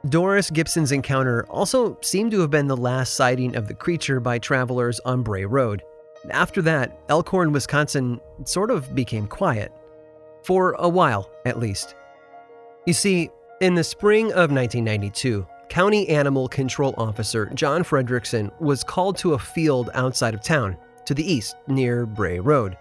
Doris 0.07 0.49
Gibson's 0.51 0.93
encounter 0.93 1.45
also 1.51 1.99
seemed 2.03 2.31
to 2.31 2.41
have 2.41 2.51
been 2.51 2.69
the 2.69 2.77
last 2.77 3.15
sighting 3.15 3.57
of 3.57 3.67
the 3.67 3.75
creature 3.75 4.21
by 4.21 4.39
travelers 4.39 5.01
on 5.01 5.25
Bray 5.25 5.45
Road. 5.45 5.83
After 6.31 6.63
that, 6.63 7.01
Elkhorn, 7.09 7.53
Wisconsin 7.53 8.21
sort 8.45 8.71
of 8.71 8.95
became 8.95 9.27
quiet. 9.27 9.73
For 10.45 10.73
a 10.79 10.89
while, 10.89 11.29
at 11.45 11.59
least. 11.59 11.97
You 12.87 12.93
see, 12.93 13.31
in 13.61 13.75
the 13.75 13.83
spring 13.83 14.27
of 14.27 14.53
1992, 14.53 15.45
County 15.69 16.09
Animal 16.09 16.49
Control 16.49 16.95
Officer 16.97 17.47
John 17.55 17.83
Fredrickson 17.83 18.53
was 18.61 18.85
called 18.85 19.19
to 19.19 19.35
a 19.35 19.39
field 19.39 19.91
outside 19.95 20.33
of 20.33 20.43
town, 20.43 20.77
to 21.07 21.15
the 21.15 21.31
east, 21.31 21.57
near 21.67 22.07
Bray 22.07 22.39
Road. 22.39 22.79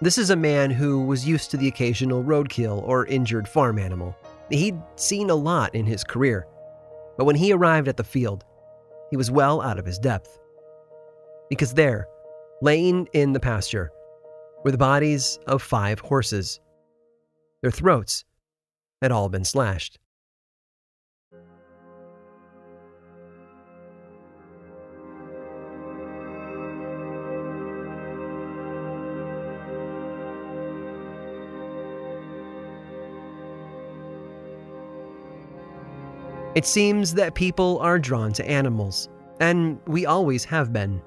This 0.00 0.16
is 0.16 0.30
a 0.30 0.36
man 0.36 0.70
who 0.70 1.02
was 1.04 1.28
used 1.28 1.50
to 1.50 1.58
the 1.58 1.68
occasional 1.68 2.24
roadkill 2.24 2.82
or 2.82 3.04
injured 3.06 3.46
farm 3.46 3.78
animal. 3.78 4.16
He'd 4.50 4.80
seen 4.96 5.30
a 5.30 5.34
lot 5.34 5.74
in 5.74 5.86
his 5.86 6.04
career. 6.04 6.46
But 7.16 7.24
when 7.24 7.36
he 7.36 7.52
arrived 7.52 7.88
at 7.88 7.96
the 7.96 8.04
field, 8.04 8.44
he 9.10 9.16
was 9.16 9.30
well 9.30 9.60
out 9.60 9.78
of 9.78 9.86
his 9.86 9.98
depth. 9.98 10.38
Because 11.48 11.74
there, 11.74 12.08
laying 12.62 13.08
in 13.12 13.32
the 13.32 13.40
pasture, 13.40 13.90
were 14.64 14.70
the 14.70 14.78
bodies 14.78 15.38
of 15.46 15.62
five 15.62 16.00
horses 16.00 16.60
their 17.62 17.70
throats 17.70 18.24
had 19.02 19.12
all 19.12 19.28
been 19.28 19.44
slashed. 19.44 19.98
It 36.60 36.66
seems 36.66 37.14
that 37.14 37.34
people 37.34 37.78
are 37.78 37.98
drawn 37.98 38.34
to 38.34 38.46
animals, 38.46 39.08
and 39.40 39.80
we 39.86 40.04
always 40.04 40.44
have 40.44 40.74
been. 40.74 41.00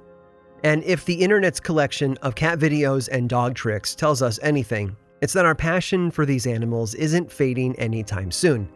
And 0.63 0.84
if 0.84 1.06
the 1.06 1.13
internet's 1.13 1.60
collection 1.60 2.18
of 2.24 2.34
cat 2.34 2.58
videos 2.58 3.08
and 3.12 3.30
dog 3.30 3.54
tricks 3.54 3.94
tells 3.94 4.24
us 4.24 4.39
anything, 4.42 4.96
it's 5.22 5.34
that 5.34 5.46
our 5.46 5.54
passion 5.54 6.10
for 6.10 6.26
these 6.26 6.48
animals 6.48 6.96
isn't 6.96 7.32
fading 7.32 7.76
anytime 7.76 8.32
soon. 8.32 8.68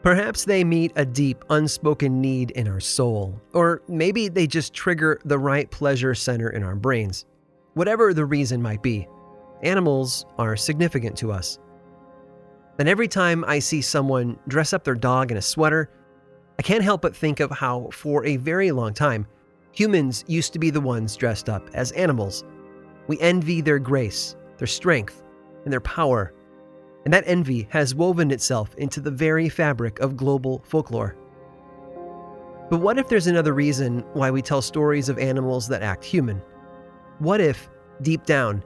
Perhaps 0.00 0.44
they 0.44 0.62
meet 0.62 0.92
a 0.94 1.04
deep, 1.04 1.44
unspoken 1.50 2.20
need 2.20 2.52
in 2.52 2.68
our 2.68 2.78
soul, 2.78 3.42
or 3.52 3.82
maybe 3.88 4.28
they 4.28 4.46
just 4.46 4.72
trigger 4.72 5.20
the 5.24 5.40
right 5.40 5.68
pleasure 5.72 6.14
center 6.14 6.50
in 6.50 6.62
our 6.62 6.76
brains. 6.76 7.24
Whatever 7.74 8.14
the 8.14 8.26
reason 8.26 8.62
might 8.62 8.84
be, 8.84 9.08
animals 9.64 10.24
are 10.38 10.56
significant 10.56 11.18
to 11.18 11.32
us. 11.32 11.58
And 12.78 12.88
every 12.88 13.08
time 13.08 13.44
I 13.46 13.58
see 13.58 13.82
someone 13.82 14.38
dress 14.46 14.72
up 14.72 14.84
their 14.84 14.94
dog 14.94 15.32
in 15.32 15.36
a 15.36 15.42
sweater, 15.42 15.90
I 16.58 16.62
can't 16.62 16.84
help 16.84 17.02
but 17.02 17.16
think 17.16 17.40
of 17.40 17.50
how, 17.50 17.88
for 17.92 18.24
a 18.24 18.36
very 18.36 18.70
long 18.70 18.94
time, 18.94 19.26
humans 19.72 20.24
used 20.28 20.52
to 20.52 20.58
be 20.58 20.70
the 20.70 20.80
ones 20.80 21.16
dressed 21.16 21.48
up 21.48 21.68
as 21.74 21.92
animals. 21.92 22.44
We 23.08 23.18
envy 23.20 23.60
their 23.60 23.78
grace, 23.78 24.36
their 24.58 24.66
strength, 24.66 25.22
and 25.64 25.72
their 25.72 25.80
power. 25.80 26.32
And 27.04 27.12
that 27.14 27.24
envy 27.26 27.66
has 27.70 27.94
woven 27.94 28.30
itself 28.30 28.74
into 28.76 29.00
the 29.00 29.10
very 29.10 29.48
fabric 29.48 29.98
of 29.98 30.16
global 30.16 30.62
folklore. 30.66 31.16
But 32.70 32.80
what 32.80 32.98
if 32.98 33.08
there's 33.08 33.28
another 33.28 33.54
reason 33.54 34.00
why 34.12 34.30
we 34.30 34.42
tell 34.42 34.62
stories 34.62 35.08
of 35.08 35.18
animals 35.18 35.68
that 35.68 35.82
act 35.82 36.04
human? 36.04 36.42
What 37.18 37.40
if, 37.40 37.70
deep 38.02 38.24
down, 38.24 38.62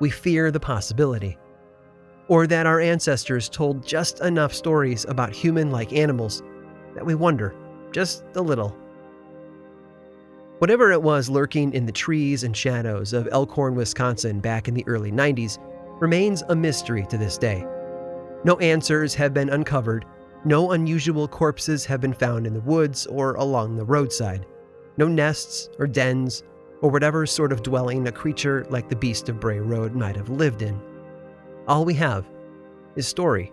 we 0.00 0.10
fear 0.10 0.50
the 0.50 0.60
possibility? 0.60 1.38
Or 2.28 2.46
that 2.46 2.66
our 2.66 2.80
ancestors 2.80 3.48
told 3.48 3.86
just 3.86 4.20
enough 4.20 4.54
stories 4.54 5.04
about 5.08 5.32
human 5.32 5.70
like 5.70 5.92
animals 5.92 6.42
that 6.94 7.04
we 7.04 7.14
wonder 7.14 7.54
just 7.90 8.24
a 8.34 8.40
little. 8.40 8.76
Whatever 10.58 10.92
it 10.92 11.02
was 11.02 11.30
lurking 11.30 11.72
in 11.72 11.86
the 11.86 11.92
trees 11.92 12.44
and 12.44 12.56
shadows 12.56 13.12
of 13.12 13.28
Elkhorn, 13.30 13.74
Wisconsin 13.74 14.40
back 14.40 14.68
in 14.68 14.74
the 14.74 14.86
early 14.86 15.12
90s 15.12 15.58
remains 16.00 16.42
a 16.48 16.56
mystery 16.56 17.06
to 17.06 17.16
this 17.16 17.38
day. 17.38 17.64
No 18.44 18.56
answers 18.58 19.14
have 19.14 19.32
been 19.32 19.48
uncovered, 19.50 20.04
no 20.44 20.72
unusual 20.72 21.26
corpses 21.28 21.84
have 21.86 22.00
been 22.00 22.12
found 22.12 22.46
in 22.46 22.54
the 22.54 22.60
woods 22.60 23.06
or 23.06 23.34
along 23.34 23.76
the 23.76 23.84
roadside, 23.84 24.46
no 24.96 25.08
nests 25.08 25.70
or 25.78 25.86
dens 25.86 26.42
or 26.82 26.90
whatever 26.90 27.26
sort 27.26 27.52
of 27.52 27.62
dwelling 27.62 28.06
a 28.06 28.12
creature 28.12 28.66
like 28.70 28.88
the 28.88 28.96
Beast 28.96 29.28
of 29.28 29.40
Bray 29.40 29.58
Road 29.58 29.94
might 29.94 30.16
have 30.16 30.28
lived 30.28 30.62
in. 30.62 30.80
All 31.68 31.84
we 31.84 31.92
have 31.94 32.26
is 32.96 33.06
story. 33.06 33.52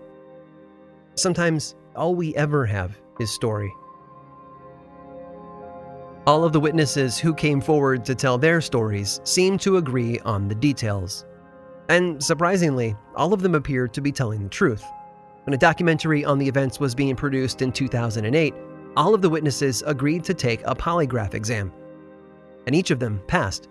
Sometimes 1.15 1.75
all 1.97 2.15
we 2.15 2.33
ever 2.35 2.65
have 2.65 2.97
is 3.19 3.29
story. 3.29 3.69
All 6.25 6.45
of 6.45 6.53
the 6.53 6.59
witnesses 6.61 7.17
who 7.17 7.33
came 7.33 7.59
forward 7.59 8.05
to 8.05 8.15
tell 8.15 8.37
their 8.37 8.61
stories 8.61 9.19
seem 9.25 9.57
to 9.59 9.75
agree 9.75 10.17
on 10.19 10.47
the 10.47 10.55
details. 10.55 11.25
And 11.89 12.23
surprisingly, 12.23 12.95
all 13.17 13.33
of 13.33 13.41
them 13.41 13.53
appear 13.53 13.89
to 13.89 14.01
be 14.01 14.13
telling 14.13 14.43
the 14.43 14.49
truth. 14.49 14.83
When 15.43 15.53
a 15.53 15.57
documentary 15.57 16.23
on 16.23 16.39
the 16.39 16.47
events 16.47 16.79
was 16.79 16.95
being 16.95 17.17
produced 17.17 17.61
in 17.61 17.73
2008, 17.73 18.53
all 18.95 19.13
of 19.13 19.21
the 19.21 19.29
witnesses 19.29 19.83
agreed 19.85 20.23
to 20.23 20.33
take 20.33 20.61
a 20.61 20.73
polygraph 20.73 21.33
exam, 21.33 21.71
and 22.65 22.73
each 22.73 22.91
of 22.91 22.99
them 22.99 23.21
passed. 23.27 23.67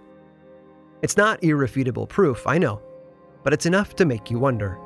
It's 1.01 1.17
not 1.17 1.43
irrefutable 1.43 2.07
proof, 2.07 2.47
I 2.47 2.59
know, 2.59 2.83
but 3.45 3.53
it's 3.53 3.67
enough 3.67 3.95
to 3.97 4.05
make 4.05 4.31
you 4.31 4.39
wonder. 4.39 4.79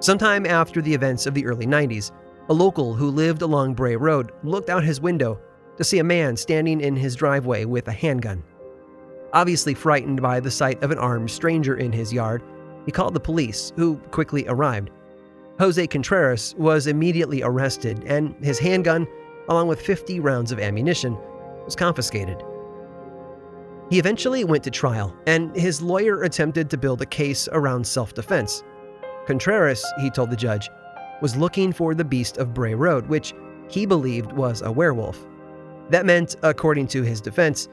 Sometime 0.00 0.44
after 0.44 0.82
the 0.82 0.92
events 0.92 1.26
of 1.26 1.32
the 1.32 1.46
early 1.46 1.66
90s, 1.66 2.10
a 2.50 2.52
local 2.52 2.92
who 2.92 3.08
lived 3.08 3.40
along 3.40 3.72
Bray 3.72 3.96
Road 3.96 4.32
looked 4.42 4.68
out 4.68 4.84
his 4.84 5.00
window 5.00 5.40
to 5.78 5.84
see 5.84 5.98
a 5.98 6.04
man 6.04 6.36
standing 6.36 6.80
in 6.80 6.94
his 6.94 7.16
driveway 7.16 7.64
with 7.64 7.88
a 7.88 7.92
handgun. 7.92 8.44
Obviously 9.32 9.72
frightened 9.72 10.20
by 10.20 10.40
the 10.40 10.50
sight 10.50 10.82
of 10.82 10.90
an 10.90 10.98
armed 10.98 11.30
stranger 11.30 11.76
in 11.76 11.90
his 11.90 12.12
yard, 12.12 12.42
he 12.84 12.92
called 12.92 13.14
the 13.14 13.20
police, 13.20 13.72
who 13.76 13.96
quickly 14.10 14.44
arrived. 14.46 14.90
Jose 15.58 15.86
Contreras 15.86 16.54
was 16.58 16.86
immediately 16.86 17.42
arrested, 17.42 18.04
and 18.04 18.34
his 18.44 18.58
handgun, 18.58 19.06
along 19.48 19.68
with 19.68 19.80
50 19.80 20.20
rounds 20.20 20.52
of 20.52 20.58
ammunition, 20.58 21.16
was 21.64 21.74
confiscated. 21.74 22.42
He 23.90 23.98
eventually 23.98 24.44
went 24.44 24.64
to 24.64 24.70
trial, 24.70 25.14
and 25.26 25.54
his 25.54 25.82
lawyer 25.82 26.22
attempted 26.22 26.70
to 26.70 26.78
build 26.78 27.02
a 27.02 27.06
case 27.06 27.48
around 27.52 27.86
self 27.86 28.14
defense. 28.14 28.62
Contreras, 29.26 29.84
he 30.00 30.10
told 30.10 30.30
the 30.30 30.36
judge, 30.36 30.70
was 31.20 31.36
looking 31.36 31.72
for 31.72 31.94
the 31.94 32.04
beast 32.04 32.38
of 32.38 32.54
Bray 32.54 32.74
Road, 32.74 33.06
which 33.06 33.34
he 33.68 33.86
believed 33.86 34.32
was 34.32 34.62
a 34.62 34.72
werewolf. 34.72 35.26
That 35.90 36.06
meant, 36.06 36.36
according 36.42 36.88
to 36.88 37.02
his 37.02 37.20
defense, 37.20 37.68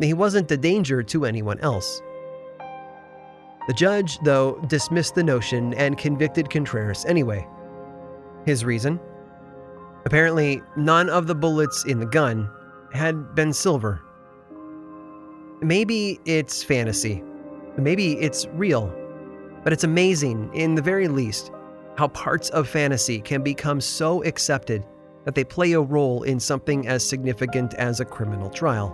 he 0.00 0.14
wasn't 0.14 0.50
a 0.50 0.56
danger 0.56 1.02
to 1.02 1.24
anyone 1.24 1.58
else. 1.60 2.00
The 3.66 3.74
judge, 3.74 4.18
though, 4.20 4.60
dismissed 4.68 5.16
the 5.16 5.24
notion 5.24 5.74
and 5.74 5.98
convicted 5.98 6.50
Contreras 6.50 7.04
anyway. 7.06 7.46
His 8.44 8.64
reason? 8.64 9.00
Apparently, 10.04 10.62
none 10.76 11.10
of 11.10 11.26
the 11.26 11.34
bullets 11.34 11.84
in 11.84 11.98
the 11.98 12.06
gun 12.06 12.48
had 12.92 13.34
been 13.34 13.52
silver. 13.52 14.02
Maybe 15.62 16.20
it's 16.26 16.62
fantasy. 16.62 17.22
Maybe 17.78 18.18
it's 18.18 18.46
real. 18.48 18.94
But 19.64 19.72
it's 19.72 19.84
amazing, 19.84 20.50
in 20.54 20.74
the 20.74 20.82
very 20.82 21.08
least, 21.08 21.50
how 21.96 22.08
parts 22.08 22.50
of 22.50 22.68
fantasy 22.68 23.20
can 23.20 23.42
become 23.42 23.80
so 23.80 24.22
accepted 24.24 24.84
that 25.24 25.34
they 25.34 25.44
play 25.44 25.72
a 25.72 25.80
role 25.80 26.22
in 26.24 26.38
something 26.38 26.86
as 26.86 27.06
significant 27.06 27.74
as 27.74 28.00
a 28.00 28.04
criminal 28.04 28.50
trial. 28.50 28.90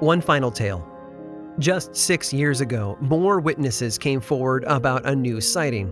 One 0.00 0.20
final 0.20 0.50
tale. 0.50 0.86
Just 1.60 1.94
six 1.94 2.32
years 2.32 2.60
ago, 2.60 2.98
more 3.00 3.38
witnesses 3.38 3.96
came 3.96 4.20
forward 4.20 4.64
about 4.64 5.06
a 5.06 5.14
new 5.14 5.40
sighting. 5.40 5.88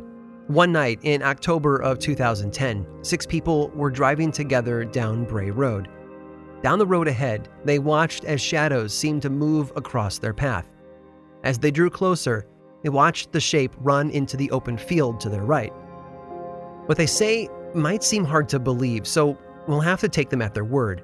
One 0.48 0.72
night 0.72 0.98
in 1.02 1.22
October 1.22 1.76
of 1.76 2.00
2010, 2.00 2.84
six 3.02 3.24
people 3.24 3.68
were 3.70 3.90
driving 3.90 4.32
together 4.32 4.84
down 4.84 5.24
Bray 5.24 5.52
Road. 5.52 5.88
Down 6.62 6.78
the 6.78 6.86
road 6.86 7.08
ahead, 7.08 7.48
they 7.64 7.78
watched 7.80 8.24
as 8.24 8.40
shadows 8.40 8.94
seemed 8.94 9.22
to 9.22 9.30
move 9.30 9.72
across 9.74 10.18
their 10.18 10.32
path. 10.32 10.70
As 11.42 11.58
they 11.58 11.72
drew 11.72 11.90
closer, 11.90 12.46
they 12.82 12.88
watched 12.88 13.32
the 13.32 13.40
shape 13.40 13.74
run 13.78 14.10
into 14.10 14.36
the 14.36 14.50
open 14.52 14.78
field 14.78 15.18
to 15.20 15.28
their 15.28 15.42
right. 15.44 15.72
What 16.86 16.98
they 16.98 17.06
say 17.06 17.48
might 17.74 18.04
seem 18.04 18.24
hard 18.24 18.48
to 18.50 18.60
believe, 18.60 19.06
so 19.06 19.36
we'll 19.66 19.80
have 19.80 20.00
to 20.00 20.08
take 20.08 20.30
them 20.30 20.42
at 20.42 20.54
their 20.54 20.64
word. 20.64 21.02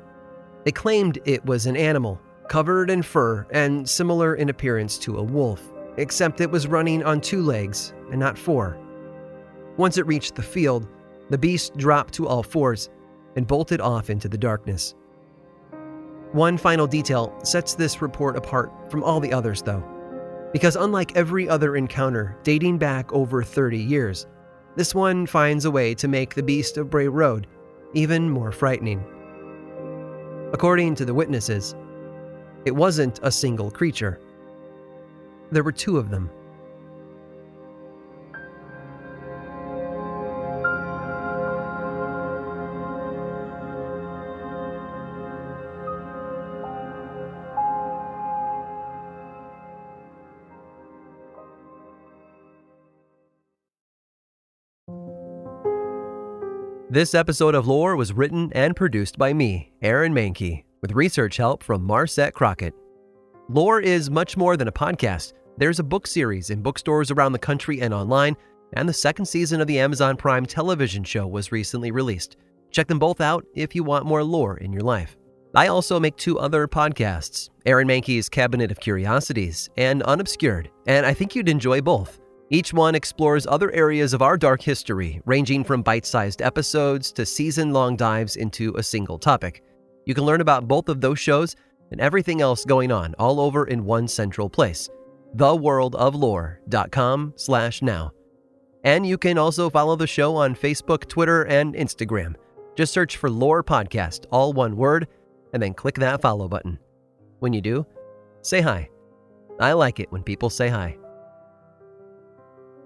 They 0.64 0.73
claimed 0.73 1.18
it 1.25 1.44
was 1.44 1.66
an 1.66 1.77
animal, 1.77 2.21
covered 2.49 2.90
in 2.90 3.03
fur 3.03 3.47
and 3.51 3.88
similar 3.88 4.37
in 4.37 4.49
appearance 4.51 4.97
to 4.99 5.18
a 5.18 5.23
wolf, 5.23 5.62
except 5.97 6.40
it 6.40 6.51
was 6.51 6.68
running 6.68 7.03
on 7.03 7.21
two 7.21 7.42
legs 7.42 7.94
and 8.11 8.21
not 8.21 8.38
four. 8.38 8.79
Once 9.77 9.99
it 9.99 10.07
reached 10.07 10.35
the 10.37 10.42
field, 10.42 10.87
the 11.31 11.38
beast 11.38 11.77
dropped 11.77 12.14
to 12.14 12.29
all 12.29 12.42
fours 12.42 12.90
and 13.37 13.47
bolted 13.47 13.81
off 13.81 14.11
into 14.11 14.29
the 14.29 14.38
darkness. 14.38 14.94
One 16.33 16.59
final 16.59 16.87
detail 16.87 17.38
sets 17.43 17.75
this 17.75 18.03
report 18.03 18.37
apart 18.37 18.71
from 18.91 19.03
all 19.03 19.19
the 19.19 19.33
others, 19.33 19.62
though, 19.62 19.83
because 20.53 20.77
unlike 20.77 21.17
every 21.17 21.49
other 21.49 21.77
encounter 21.77 22.37
dating 22.43 22.79
back 22.79 23.12
over 23.12 23.43
30 23.43 23.79
years, 23.79 24.27
this 24.77 24.95
one 24.95 25.27
finds 25.27 25.64
a 25.64 25.71
way 25.71 25.95
to 25.95 26.07
make 26.07 26.35
the 26.35 26.43
Beast 26.43 26.77
of 26.77 26.91
Bray 26.91 27.09
Road 27.09 27.47
even 27.95 28.29
more 28.29 28.53
frightening. 28.53 29.03
According 30.53 30.95
to 30.97 31.05
the 31.05 31.14
witnesses, 31.14 31.75
it 32.64 32.75
wasn't 32.77 33.21
a 33.23 33.31
single 33.31 33.71
creature. 33.71 34.21
There 35.51 35.64
were 35.64 35.73
two 35.73 35.97
of 35.97 36.11
them. 36.11 36.31
This 56.99 57.15
episode 57.15 57.55
of 57.55 57.69
Lore 57.69 57.95
was 57.95 58.13
written 58.13 58.51
and 58.57 58.75
produced 58.75 59.19
by 59.19 59.33
me, 59.33 59.71
Aaron 59.83 60.13
Mahnke, 60.13 60.65
with 60.83 60.91
research 60.91 61.37
help 61.37 61.63
from 61.63 61.87
Marset 61.87 62.33
Crockett. 62.33 62.75
Lore 63.49 63.81
is 63.81 64.11
much 64.11 64.37
more 64.37 64.57
than 64.57 64.67
a 64.67 64.73
podcast. 64.73 65.35
There's 65.59 65.79
a 65.79 65.85
book 65.85 66.09
series 66.09 66.51
in 66.51 66.61
bookstores 66.61 67.13
around 67.13 67.31
the 67.31 67.39
country 67.39 67.83
and 67.83 67.95
online, 67.95 68.37
and 68.73 68.89
the 68.89 68.93
second 68.93 69.27
season 69.27 69.61
of 69.61 69.69
the 69.69 69.79
Amazon 69.79 70.17
Prime 70.17 70.45
television 70.45 71.05
show 71.05 71.29
was 71.29 71.53
recently 71.53 71.93
released. 71.93 72.37
Check 72.73 72.89
them 72.89 72.99
both 72.99 73.21
out 73.21 73.47
if 73.55 73.77
you 73.77 73.85
want 73.85 74.05
more 74.05 74.25
lore 74.25 74.57
in 74.57 74.73
your 74.73 74.83
life. 74.83 75.17
I 75.55 75.69
also 75.69 76.01
make 76.01 76.17
two 76.17 76.41
other 76.41 76.67
podcasts 76.67 77.49
Aaron 77.65 77.87
Mahnke's 77.87 78.29
Cabinet 78.29 78.73
of 78.73 78.81
Curiosities 78.81 79.69
and 79.77 80.03
Unobscured, 80.03 80.69
and 80.89 81.07
I 81.07 81.15
think 81.15 81.37
you'd 81.37 81.49
enjoy 81.49 81.81
both. 81.81 82.19
Each 82.51 82.73
one 82.73 82.95
explores 82.95 83.47
other 83.47 83.71
areas 83.73 84.15
of 84.15 84.23
our 84.23 84.39
dark 84.39 84.63
history, 84.63 85.21
ranging 85.27 85.65
from 85.65 85.83
bite 85.83 86.07
sized 86.07 86.41
episodes 86.41 87.13
to 87.13 87.27
season 87.27 87.73
long 87.73 87.95
dives 87.95 88.37
into 88.37 88.75
a 88.77 88.83
single 88.83 89.19
topic. 89.19 89.63
You 90.07 90.15
can 90.15 90.25
learn 90.25 90.41
about 90.41 90.67
both 90.67 90.89
of 90.89 91.03
those 91.03 91.19
shows 91.19 91.55
and 91.91 92.01
everything 92.01 92.41
else 92.41 92.65
going 92.65 92.91
on 92.91 93.15
all 93.19 93.41
over 93.41 93.67
in 93.67 93.85
one 93.85 94.09
central 94.09 94.49
place 94.49 94.89
theworldoflore.com 95.37 97.35
slash 97.37 97.83
now. 97.83 98.13
And 98.85 99.07
you 99.07 99.19
can 99.19 99.37
also 99.37 99.69
follow 99.69 99.95
the 99.95 100.07
show 100.07 100.35
on 100.37 100.55
Facebook, 100.55 101.07
Twitter, 101.07 101.43
and 101.45 101.75
Instagram. 101.75 102.35
Just 102.77 102.95
search 102.95 103.19
for 103.19 103.29
Lore 103.29 103.63
Podcast, 103.63 104.25
all 104.31 104.55
one 104.55 104.75
word, 104.75 105.07
and 105.53 105.63
then 105.63 105.75
click 105.75 105.97
that 105.97 106.23
follow 106.23 106.49
button. 106.49 106.79
When 107.41 107.53
you 107.53 107.61
do, 107.61 107.85
say 108.41 108.63
hi. 108.63 108.89
I 109.61 109.73
like 109.73 110.01
it 110.01 110.11
when 110.11 110.23
people 110.23 110.49
say 110.49 110.69
hi. 110.69 110.97